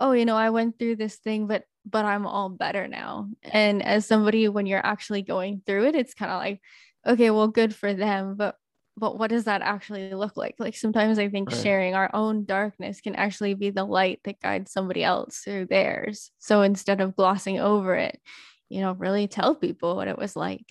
oh, 0.00 0.12
you 0.12 0.24
know, 0.24 0.36
I 0.36 0.50
went 0.50 0.78
through 0.78 0.96
this 0.96 1.16
thing, 1.16 1.46
but 1.46 1.64
but 1.86 2.04
I'm 2.04 2.26
all 2.26 2.48
better 2.48 2.88
now. 2.88 3.28
And 3.42 3.82
as 3.82 4.06
somebody, 4.06 4.48
when 4.48 4.66
you're 4.66 4.84
actually 4.84 5.22
going 5.22 5.62
through 5.66 5.86
it, 5.86 5.94
it's 5.94 6.14
kind 6.14 6.30
of 6.30 6.38
like, 6.38 6.60
okay, 7.06 7.30
well, 7.30 7.48
good 7.48 7.74
for 7.74 7.92
them. 7.92 8.36
But 8.36 8.56
but 8.96 9.18
what 9.18 9.30
does 9.30 9.44
that 9.44 9.62
actually 9.62 10.14
look 10.14 10.36
like? 10.36 10.54
Like 10.58 10.76
sometimes 10.76 11.18
I 11.18 11.28
think 11.28 11.50
right. 11.50 11.60
sharing 11.60 11.94
our 11.94 12.10
own 12.14 12.44
darkness 12.44 13.00
can 13.00 13.16
actually 13.16 13.54
be 13.54 13.70
the 13.70 13.84
light 13.84 14.20
that 14.24 14.40
guides 14.40 14.72
somebody 14.72 15.02
else 15.02 15.38
through 15.38 15.66
theirs. 15.66 16.30
So 16.38 16.62
instead 16.62 17.00
of 17.00 17.16
glossing 17.16 17.58
over 17.58 17.94
it, 17.96 18.20
you 18.68 18.80
know, 18.80 18.92
really 18.92 19.26
tell 19.26 19.54
people 19.54 19.96
what 19.96 20.08
it 20.08 20.18
was 20.18 20.36
like. 20.36 20.66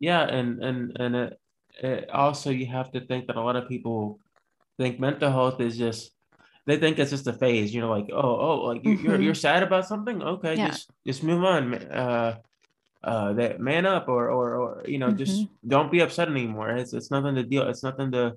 Yeah, 0.00 0.22
and 0.22 0.62
and 0.62 0.96
and 0.98 1.16
it, 1.16 1.38
it 1.82 2.10
also 2.10 2.50
you 2.50 2.66
have 2.66 2.92
to 2.92 3.00
think 3.00 3.26
that 3.26 3.36
a 3.36 3.40
lot 3.40 3.56
of 3.56 3.68
people 3.68 4.20
think 4.78 5.00
mental 5.00 5.30
health 5.30 5.60
is 5.60 5.76
just 5.76 6.12
they 6.66 6.76
think 6.76 6.98
it's 6.98 7.10
just 7.10 7.26
a 7.26 7.32
phase. 7.32 7.74
You 7.74 7.80
know, 7.80 7.90
like 7.90 8.08
oh 8.12 8.36
oh, 8.36 8.60
like 8.66 8.84
you, 8.84 8.96
mm-hmm. 8.96 9.06
you're 9.06 9.20
you're 9.20 9.34
sad 9.34 9.62
about 9.62 9.86
something. 9.86 10.22
Okay, 10.22 10.56
yeah. 10.56 10.68
just 10.68 10.90
just 11.06 11.22
move 11.22 11.44
on. 11.44 11.74
Uh, 11.74 12.36
uh, 13.04 13.32
that 13.32 13.60
man 13.60 13.84
up, 13.84 14.08
or 14.08 14.30
or 14.30 14.54
or 14.54 14.82
you 14.86 14.98
know, 14.98 15.08
mm-hmm. 15.08 15.16
just 15.16 15.46
don't 15.66 15.90
be 15.90 16.00
upset 16.00 16.28
anymore. 16.28 16.70
It's 16.70 16.92
it's 16.92 17.10
nothing 17.10 17.34
to 17.34 17.42
deal. 17.42 17.68
It's 17.68 17.82
nothing 17.82 18.12
to, 18.12 18.36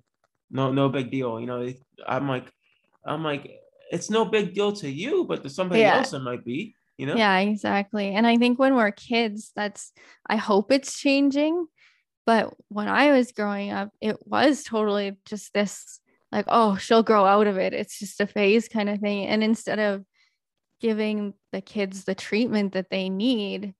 no 0.50 0.72
no 0.72 0.90
big 0.90 1.12
deal. 1.12 1.40
You 1.40 1.46
know, 1.46 1.72
I'm 2.08 2.28
like, 2.28 2.52
I'm 3.06 3.24
like, 3.24 3.60
it's 3.92 4.10
no 4.10 4.26
big 4.26 4.56
deal 4.56 4.72
to 4.74 4.90
you, 4.90 5.26
but 5.26 5.44
to 5.44 5.50
somebody 5.50 5.82
yeah. 5.82 5.98
else 5.98 6.14
it 6.14 6.20
might 6.20 6.44
be. 6.44 6.76
You 6.98 7.08
know? 7.08 7.16
Yeah, 7.16 7.38
exactly. 7.40 8.16
And 8.16 8.26
I 8.26 8.38
think 8.38 8.58
when 8.58 8.74
we're 8.76 8.92
kids, 8.92 9.52
that's 9.56 9.92
I 10.26 10.38
hope 10.38 10.72
it's 10.72 11.00
changing. 11.00 11.68
But 12.26 12.54
when 12.70 12.88
I 12.88 13.12
was 13.12 13.32
growing 13.32 13.72
up, 13.72 13.92
it 14.02 14.18
was 14.28 14.64
totally 14.64 15.18
just 15.26 15.54
this 15.54 16.00
like, 16.32 16.46
oh, 16.48 16.76
she'll 16.78 17.04
grow 17.04 17.26
out 17.26 17.48
of 17.48 17.58
it. 17.58 17.74
It's 17.74 18.00
just 18.00 18.20
a 18.20 18.28
phase 18.28 18.68
kind 18.68 18.90
of 18.90 19.00
thing. 19.00 19.28
And 19.28 19.44
instead 19.44 19.80
of 19.80 20.04
giving 20.82 21.34
the 21.52 21.62
kids 21.62 22.04
the 22.04 22.16
treatment 22.16 22.74
that 22.74 22.90
they 22.90 23.10
need, 23.10 23.74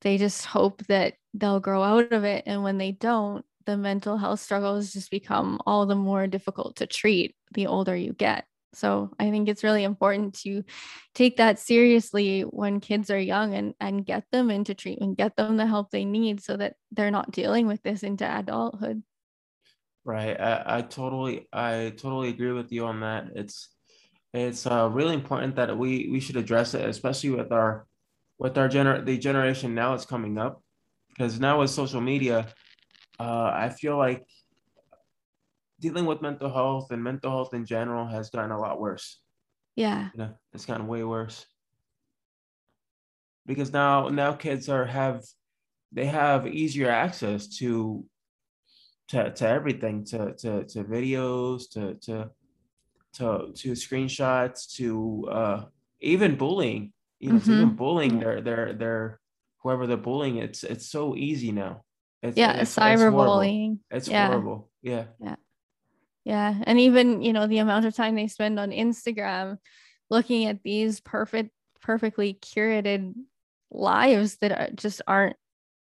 they 0.00 0.18
just 0.18 0.46
hope 0.46 0.86
that 0.86 1.14
they'll 1.34 1.60
grow 1.60 1.82
out 1.82 2.12
of 2.12 2.24
it. 2.24 2.44
And 2.46 2.62
when 2.62 2.78
they 2.78 2.92
don't, 2.92 3.44
the 3.66 3.76
mental 3.76 4.16
health 4.16 4.40
struggles 4.40 4.92
just 4.92 5.10
become 5.10 5.60
all 5.66 5.86
the 5.86 5.94
more 5.94 6.26
difficult 6.26 6.76
to 6.76 6.86
treat 6.86 7.36
the 7.52 7.66
older 7.66 7.94
you 7.94 8.12
get. 8.12 8.46
So 8.74 9.10
I 9.18 9.30
think 9.30 9.48
it's 9.48 9.64
really 9.64 9.84
important 9.84 10.34
to 10.40 10.64
take 11.14 11.36
that 11.36 11.58
seriously 11.58 12.42
when 12.42 12.80
kids 12.80 13.10
are 13.10 13.20
young 13.20 13.54
and, 13.54 13.74
and 13.80 14.04
get 14.04 14.24
them 14.32 14.50
into 14.50 14.74
treatment, 14.74 15.18
get 15.18 15.36
them 15.36 15.56
the 15.56 15.66
help 15.66 15.90
they 15.90 16.04
need 16.04 16.42
so 16.42 16.56
that 16.56 16.76
they're 16.90 17.10
not 17.10 17.30
dealing 17.30 17.66
with 17.66 17.82
this 17.82 18.02
into 18.02 18.24
adulthood. 18.24 19.02
Right. 20.04 20.40
I, 20.40 20.78
I 20.78 20.82
totally 20.82 21.46
I 21.52 21.92
totally 21.96 22.30
agree 22.30 22.52
with 22.52 22.72
you 22.72 22.86
on 22.86 23.00
that. 23.00 23.28
It's 23.36 23.68
it's 24.34 24.66
uh, 24.66 24.88
really 24.90 25.14
important 25.14 25.56
that 25.56 25.76
we 25.76 26.08
we 26.10 26.18
should 26.18 26.36
address 26.36 26.74
it, 26.74 26.88
especially 26.88 27.30
with 27.30 27.52
our 27.52 27.86
with 28.38 28.58
our 28.58 28.68
gener 28.68 29.04
the 29.04 29.18
generation 29.18 29.74
now 29.74 29.94
is 29.94 30.04
coming 30.04 30.38
up, 30.38 30.62
because 31.10 31.38
now 31.38 31.60
with 31.60 31.70
social 31.70 32.00
media, 32.00 32.48
uh, 33.20 33.52
I 33.54 33.68
feel 33.68 33.96
like 33.96 34.26
dealing 35.82 36.06
with 36.06 36.22
mental 36.22 36.50
health 36.50 36.92
and 36.92 37.02
mental 37.02 37.30
health 37.30 37.52
in 37.52 37.66
general 37.66 38.06
has 38.06 38.30
gotten 38.30 38.52
a 38.52 38.58
lot 38.58 38.80
worse. 38.80 39.18
Yeah. 39.74 40.10
You 40.14 40.18
know, 40.18 40.34
it's 40.54 40.64
gotten 40.64 40.86
way 40.86 41.02
worse. 41.02 41.44
Because 43.44 43.72
now 43.72 44.08
now 44.08 44.32
kids 44.32 44.68
are 44.68 44.86
have 44.86 45.24
they 45.90 46.06
have 46.06 46.46
easier 46.46 46.88
access 46.88 47.48
to 47.58 48.06
to, 49.08 49.30
to 49.30 49.48
everything, 49.48 50.04
to, 50.06 50.32
to 50.38 50.64
to 50.64 50.84
videos, 50.84 51.68
to 51.72 51.94
to 52.06 52.30
to 53.14 53.52
to 53.52 53.68
screenshots, 53.72 54.76
to 54.76 55.28
uh 55.28 55.64
even 56.00 56.36
bullying. 56.36 56.92
You 57.18 57.32
know, 57.32 57.38
mm-hmm. 57.40 57.52
even 57.52 57.76
bullying 57.76 58.20
their 58.20 58.40
their 58.40 58.72
their 58.72 59.20
whoever 59.62 59.86
they're 59.88 59.96
bullying, 59.96 60.36
it's 60.38 60.62
it's 60.62 60.86
so 60.86 61.16
easy 61.16 61.50
now. 61.50 61.82
It's, 62.22 62.36
yeah, 62.36 62.52
it's, 62.60 62.74
cyberbullying. 62.74 63.78
It's, 63.90 64.06
yeah. 64.06 64.28
horrible. 64.28 64.70
Yeah. 64.80 65.06
Yeah. 65.20 65.34
Yeah. 66.24 66.54
And 66.64 66.78
even, 66.78 67.22
you 67.22 67.32
know, 67.32 67.46
the 67.46 67.58
amount 67.58 67.84
of 67.84 67.94
time 67.94 68.14
they 68.14 68.28
spend 68.28 68.58
on 68.58 68.70
Instagram 68.70 69.58
looking 70.10 70.46
at 70.46 70.62
these 70.62 71.00
perfect, 71.00 71.50
perfectly 71.80 72.34
curated 72.34 73.14
lives 73.70 74.36
that 74.36 74.52
are, 74.52 74.68
just 74.74 75.02
aren't 75.06 75.36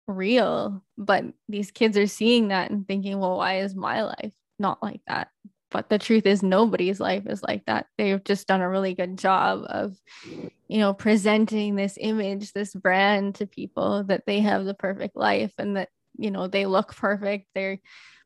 real. 0.06 0.84
But 0.96 1.24
these 1.48 1.70
kids 1.70 1.96
are 1.96 2.06
seeing 2.06 2.48
that 2.48 2.70
and 2.70 2.86
thinking, 2.86 3.18
well, 3.18 3.36
why 3.36 3.60
is 3.60 3.74
my 3.74 4.02
life 4.04 4.32
not 4.58 4.82
like 4.82 5.00
that? 5.08 5.28
But 5.70 5.90
the 5.90 5.98
truth 5.98 6.24
is, 6.24 6.42
nobody's 6.42 6.98
life 7.00 7.26
is 7.26 7.42
like 7.42 7.66
that. 7.66 7.86
They've 7.98 8.22
just 8.24 8.46
done 8.46 8.62
a 8.62 8.68
really 8.70 8.94
good 8.94 9.18
job 9.18 9.64
of, 9.68 9.96
you 10.24 10.78
know, 10.78 10.94
presenting 10.94 11.76
this 11.76 11.98
image, 12.00 12.52
this 12.52 12.72
brand 12.74 13.34
to 13.36 13.46
people 13.46 14.04
that 14.04 14.22
they 14.26 14.40
have 14.40 14.64
the 14.64 14.72
perfect 14.72 15.14
life 15.14 15.52
and 15.58 15.76
that 15.76 15.88
you 16.18 16.30
know 16.30 16.48
they 16.48 16.66
look 16.66 16.94
perfect 16.96 17.46
they 17.54 17.80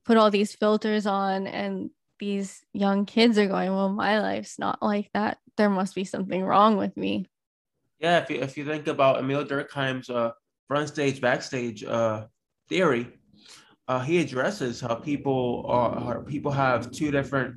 put 0.04 0.16
all 0.16 0.30
these 0.30 0.54
filters 0.54 1.06
on 1.06 1.46
and 1.46 1.90
these 2.22 2.64
young 2.72 3.04
kids 3.04 3.36
are 3.36 3.48
going 3.48 3.74
well 3.74 3.88
my 3.88 4.20
life's 4.20 4.56
not 4.56 4.80
like 4.80 5.10
that. 5.12 5.38
There 5.56 5.68
must 5.68 5.92
be 5.96 6.04
something 6.04 6.40
wrong 6.44 6.76
with 6.76 6.96
me. 6.96 7.28
Yeah 7.98 8.18
if 8.20 8.30
you, 8.30 8.36
if 8.40 8.56
you 8.56 8.64
think 8.64 8.86
about 8.86 9.18
emil 9.18 9.44
durkheim's 9.44 10.08
uh, 10.08 10.30
front 10.68 10.86
stage 10.88 11.20
backstage 11.20 11.82
uh, 11.82 12.26
theory 12.68 13.08
uh, 13.88 13.98
he 13.98 14.20
addresses 14.20 14.80
how 14.80 14.94
people 14.94 15.64
are 15.66 16.00
how 16.00 16.20
people 16.20 16.52
have 16.52 16.92
two 16.92 17.10
different 17.10 17.56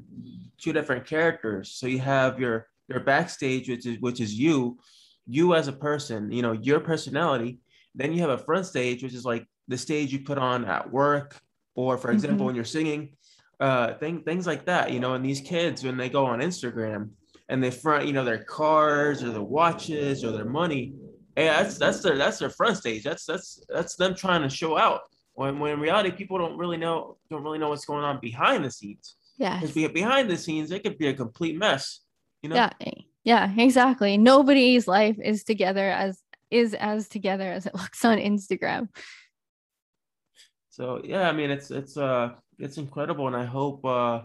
two 0.57 0.73
different 0.73 1.05
characters. 1.05 1.71
So 1.77 1.85
you 1.85 1.99
have 1.99 2.39
your 2.39 2.67
your 2.87 3.01
backstage 3.01 3.69
which 3.69 3.85
is 3.85 3.99
which 3.99 4.19
is 4.19 4.33
you 4.33 4.79
you 5.27 5.53
as 5.53 5.67
a 5.67 5.73
person 5.73 6.31
you 6.31 6.41
know 6.41 6.53
your 6.53 6.79
personality. 6.79 7.59
Then 7.93 8.11
you 8.13 8.21
have 8.21 8.31
a 8.31 8.43
front 8.47 8.65
stage 8.65 9.03
which 9.03 9.13
is 9.13 9.25
like 9.25 9.45
the 9.67 9.77
stage 9.77 10.11
you 10.11 10.19
put 10.19 10.39
on 10.39 10.65
at 10.65 10.91
work, 10.91 11.39
or 11.75 11.97
for 11.97 12.11
example, 12.11 12.37
mm-hmm. 12.37 12.45
when 12.47 12.55
you're 12.55 12.65
singing, 12.65 13.15
uh, 13.59 13.93
thing, 13.95 14.21
things 14.21 14.45
like 14.45 14.65
that, 14.65 14.91
you 14.91 14.99
know, 14.99 15.13
and 15.13 15.23
these 15.23 15.41
kids, 15.41 15.83
when 15.83 15.97
they 15.97 16.09
go 16.09 16.25
on 16.25 16.39
Instagram 16.39 17.09
and 17.49 17.63
they 17.63 17.71
front, 17.71 18.05
you 18.07 18.13
know, 18.13 18.25
their 18.25 18.43
cars 18.43 19.23
or 19.23 19.31
their 19.31 19.41
watches 19.41 20.23
or 20.23 20.31
their 20.31 20.45
money, 20.45 20.93
hey, 21.35 21.47
that's, 21.47 21.77
that's 21.77 22.01
their, 22.01 22.17
that's 22.17 22.39
their 22.39 22.49
front 22.49 22.77
stage. 22.77 23.03
That's, 23.03 23.25
that's, 23.25 23.63
that's 23.69 23.95
them 23.95 24.15
trying 24.15 24.41
to 24.41 24.49
show 24.49 24.77
out 24.77 25.01
when, 25.33 25.59
when 25.59 25.73
in 25.73 25.79
reality, 25.79 26.11
people 26.11 26.37
don't 26.37 26.57
really 26.57 26.77
know, 26.77 27.17
don't 27.29 27.43
really 27.43 27.59
know 27.59 27.69
what's 27.69 27.85
going 27.85 28.03
on 28.03 28.19
behind 28.19 28.63
the 28.63 28.71
scenes. 28.71 29.15
Yeah. 29.37 29.59
Because 29.59 29.91
behind 29.91 30.29
the 30.29 30.37
scenes, 30.37 30.71
it 30.71 30.83
could 30.83 30.97
be 30.97 31.07
a 31.07 31.13
complete 31.13 31.57
mess, 31.57 32.01
you 32.41 32.49
know? 32.49 32.55
Yeah. 32.55 32.71
Yeah, 33.25 33.51
exactly. 33.57 34.19
Nobody's 34.19 34.87
life 34.87 35.17
is 35.19 35.43
together 35.43 35.89
as 35.89 36.21
is 36.51 36.75
as 36.75 37.09
together 37.09 37.51
as 37.51 37.65
it 37.65 37.73
looks 37.73 38.05
on 38.05 38.19
Instagram. 38.19 38.87
So 40.69 41.01
yeah, 41.03 41.27
I 41.27 41.31
mean 41.31 41.49
it's 41.49 41.71
it's 41.71 41.97
uh 41.97 42.33
it's 42.59 42.77
incredible, 42.77 43.27
and 43.27 43.35
I 43.35 43.45
hope 43.45 43.85
uh 43.85 44.21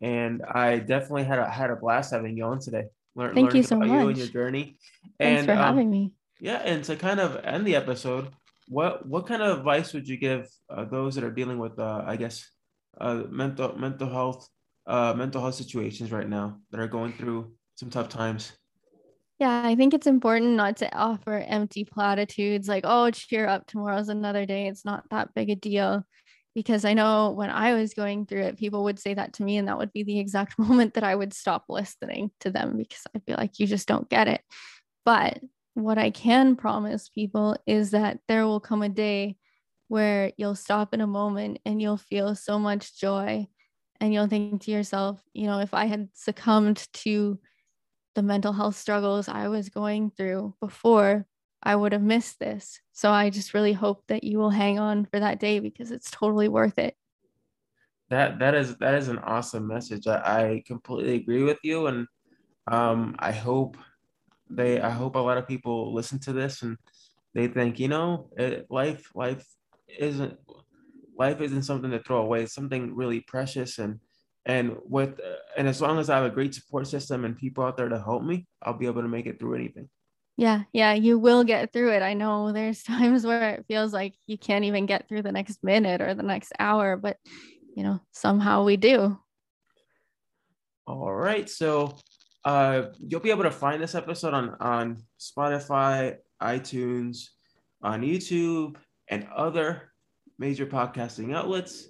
and 0.00 0.42
I 0.42 0.78
definitely 0.78 1.24
had 1.24 1.38
a 1.38 1.48
had 1.48 1.70
a 1.70 1.76
blast 1.76 2.12
having 2.12 2.36
you 2.36 2.44
on 2.44 2.58
today. 2.58 2.84
Learn, 3.14 3.34
Thank 3.34 3.54
you 3.54 3.62
so 3.62 3.76
much. 3.76 3.88
You 3.88 4.08
and 4.08 4.18
your 4.18 4.26
journey. 4.26 4.76
Thanks 5.18 5.40
and, 5.40 5.46
for 5.46 5.52
um, 5.52 5.58
having 5.58 5.90
me. 5.90 6.12
Yeah, 6.40 6.56
and 6.64 6.82
to 6.84 6.96
kind 6.96 7.20
of 7.20 7.36
end 7.44 7.66
the 7.66 7.76
episode, 7.76 8.28
what 8.66 9.06
what 9.06 9.26
kind 9.26 9.42
of 9.42 9.58
advice 9.58 9.92
would 9.92 10.08
you 10.08 10.16
give 10.16 10.48
uh, 10.68 10.84
those 10.84 11.14
that 11.14 11.24
are 11.24 11.30
dealing 11.30 11.58
with, 11.58 11.78
uh, 11.78 12.02
I 12.04 12.16
guess, 12.16 12.48
uh, 13.00 13.22
mental 13.30 13.78
mental 13.78 14.08
health 14.08 14.48
uh, 14.86 15.14
mental 15.16 15.40
health 15.40 15.54
situations 15.54 16.10
right 16.10 16.28
now 16.28 16.58
that 16.70 16.80
are 16.80 16.88
going 16.88 17.12
through 17.12 17.52
some 17.76 17.90
tough 17.90 18.08
times? 18.08 18.52
Yeah, 19.42 19.62
I 19.66 19.74
think 19.74 19.92
it's 19.92 20.06
important 20.06 20.52
not 20.52 20.76
to 20.76 20.96
offer 20.96 21.36
empty 21.36 21.84
platitudes 21.84 22.68
like, 22.68 22.84
oh, 22.86 23.10
cheer 23.10 23.48
up, 23.48 23.66
tomorrow's 23.66 24.08
another 24.08 24.46
day. 24.46 24.68
It's 24.68 24.84
not 24.84 25.02
that 25.10 25.34
big 25.34 25.50
a 25.50 25.56
deal. 25.56 26.04
Because 26.54 26.84
I 26.84 26.94
know 26.94 27.32
when 27.32 27.50
I 27.50 27.74
was 27.74 27.92
going 27.92 28.26
through 28.26 28.42
it, 28.42 28.56
people 28.56 28.84
would 28.84 29.00
say 29.00 29.14
that 29.14 29.32
to 29.34 29.42
me, 29.42 29.56
and 29.56 29.66
that 29.66 29.78
would 29.78 29.92
be 29.92 30.04
the 30.04 30.20
exact 30.20 30.56
moment 30.60 30.94
that 30.94 31.02
I 31.02 31.16
would 31.16 31.34
stop 31.34 31.64
listening 31.68 32.30
to 32.38 32.52
them 32.52 32.76
because 32.76 33.02
I'd 33.12 33.24
be 33.24 33.34
like, 33.34 33.58
you 33.58 33.66
just 33.66 33.88
don't 33.88 34.08
get 34.08 34.28
it. 34.28 34.42
But 35.04 35.40
what 35.74 35.98
I 35.98 36.10
can 36.10 36.54
promise 36.54 37.08
people 37.08 37.56
is 37.66 37.90
that 37.90 38.20
there 38.28 38.46
will 38.46 38.60
come 38.60 38.82
a 38.82 38.88
day 38.88 39.38
where 39.88 40.30
you'll 40.36 40.54
stop 40.54 40.94
in 40.94 41.00
a 41.00 41.06
moment 41.08 41.58
and 41.64 41.82
you'll 41.82 41.96
feel 41.96 42.36
so 42.36 42.60
much 42.60 42.96
joy 42.96 43.48
and 44.00 44.14
you'll 44.14 44.28
think 44.28 44.62
to 44.62 44.70
yourself, 44.70 45.20
you 45.34 45.46
know, 45.48 45.58
if 45.58 45.74
I 45.74 45.86
had 45.86 46.10
succumbed 46.12 46.86
to 46.92 47.40
the 48.14 48.22
mental 48.22 48.52
health 48.52 48.76
struggles 48.76 49.28
I 49.28 49.48
was 49.48 49.68
going 49.68 50.10
through 50.10 50.54
before, 50.60 51.26
I 51.62 51.76
would 51.76 51.92
have 51.92 52.02
missed 52.02 52.38
this. 52.38 52.80
So 52.92 53.10
I 53.10 53.30
just 53.30 53.54
really 53.54 53.72
hope 53.72 54.04
that 54.08 54.24
you 54.24 54.38
will 54.38 54.50
hang 54.50 54.78
on 54.78 55.06
for 55.06 55.20
that 55.20 55.40
day 55.40 55.60
because 55.60 55.90
it's 55.90 56.10
totally 56.10 56.48
worth 56.48 56.78
it. 56.78 56.96
That 58.10 58.40
that 58.40 58.54
is 58.54 58.76
that 58.76 58.94
is 58.94 59.08
an 59.08 59.18
awesome 59.18 59.66
message. 59.66 60.06
I, 60.06 60.16
I 60.16 60.62
completely 60.66 61.14
agree 61.14 61.44
with 61.44 61.58
you, 61.62 61.86
and 61.86 62.06
um, 62.70 63.16
I 63.18 63.32
hope 63.32 63.76
they 64.50 64.80
I 64.80 64.90
hope 64.90 65.16
a 65.16 65.20
lot 65.20 65.38
of 65.38 65.48
people 65.48 65.94
listen 65.94 66.18
to 66.20 66.32
this 66.32 66.62
and 66.62 66.78
they 67.34 67.48
think 67.48 67.78
you 67.80 67.88
know 67.88 68.30
it, 68.36 68.66
life 68.70 69.10
life 69.14 69.46
isn't 69.98 70.38
life 71.18 71.40
isn't 71.40 71.62
something 71.62 71.90
to 71.90 72.02
throw 72.02 72.22
away. 72.22 72.44
It's 72.44 72.54
something 72.54 72.94
really 72.94 73.20
precious 73.20 73.78
and 73.78 74.00
and 74.44 74.76
with 74.84 75.20
and 75.56 75.68
as 75.68 75.80
long 75.80 75.98
as 75.98 76.10
I 76.10 76.16
have 76.16 76.24
a 76.24 76.30
great 76.30 76.54
support 76.54 76.86
system 76.86 77.24
and 77.24 77.36
people 77.36 77.64
out 77.64 77.76
there 77.76 77.88
to 77.88 77.98
help 77.98 78.22
me, 78.22 78.46
I'll 78.62 78.78
be 78.78 78.86
able 78.86 79.02
to 79.02 79.08
make 79.08 79.26
it 79.26 79.38
through 79.38 79.54
anything. 79.54 79.88
Yeah, 80.36 80.62
yeah, 80.72 80.94
you 80.94 81.18
will 81.18 81.44
get 81.44 81.72
through 81.72 81.92
it. 81.92 82.02
I 82.02 82.14
know 82.14 82.52
there's 82.52 82.82
times 82.82 83.24
where 83.24 83.50
it 83.50 83.66
feels 83.68 83.92
like 83.92 84.14
you 84.26 84.38
can't 84.38 84.64
even 84.64 84.86
get 84.86 85.08
through 85.08 85.22
the 85.22 85.32
next 85.32 85.62
minute 85.62 86.00
or 86.00 86.14
the 86.14 86.22
next 86.22 86.52
hour, 86.58 86.96
but 86.96 87.18
you 87.76 87.82
know, 87.82 88.00
somehow 88.12 88.64
we 88.64 88.76
do. 88.76 89.18
All 90.86 91.12
right. 91.12 91.48
So 91.48 91.96
uh 92.44 92.86
you'll 92.98 93.20
be 93.20 93.30
able 93.30 93.44
to 93.44 93.50
find 93.52 93.80
this 93.80 93.94
episode 93.94 94.34
on 94.34 94.56
on 94.60 95.02
Spotify, 95.20 96.16
iTunes, 96.42 97.28
on 97.82 98.02
YouTube, 98.02 98.76
and 99.08 99.28
other 99.34 99.92
major 100.38 100.66
podcasting 100.66 101.34
outlets. 101.34 101.86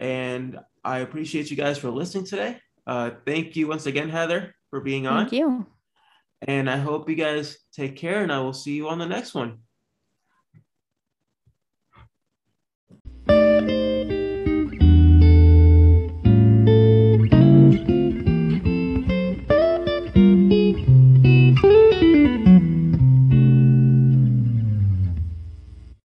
And 0.00 0.58
I 0.84 0.98
appreciate 0.98 1.50
you 1.50 1.56
guys 1.56 1.78
for 1.78 1.90
listening 1.90 2.26
today. 2.26 2.58
Uh, 2.86 3.10
thank 3.24 3.56
you 3.56 3.66
once 3.66 3.86
again, 3.86 4.10
Heather, 4.10 4.54
for 4.70 4.80
being 4.80 5.06
on. 5.06 5.24
Thank 5.24 5.32
you. 5.32 5.66
And 6.46 6.68
I 6.68 6.76
hope 6.76 7.08
you 7.08 7.14
guys 7.14 7.56
take 7.72 7.96
care, 7.96 8.22
and 8.22 8.30
I 8.30 8.40
will 8.40 8.52
see 8.52 8.74
you 8.74 8.88
on 8.88 8.98
the 8.98 9.06
next 9.06 9.34
one. 9.34 9.60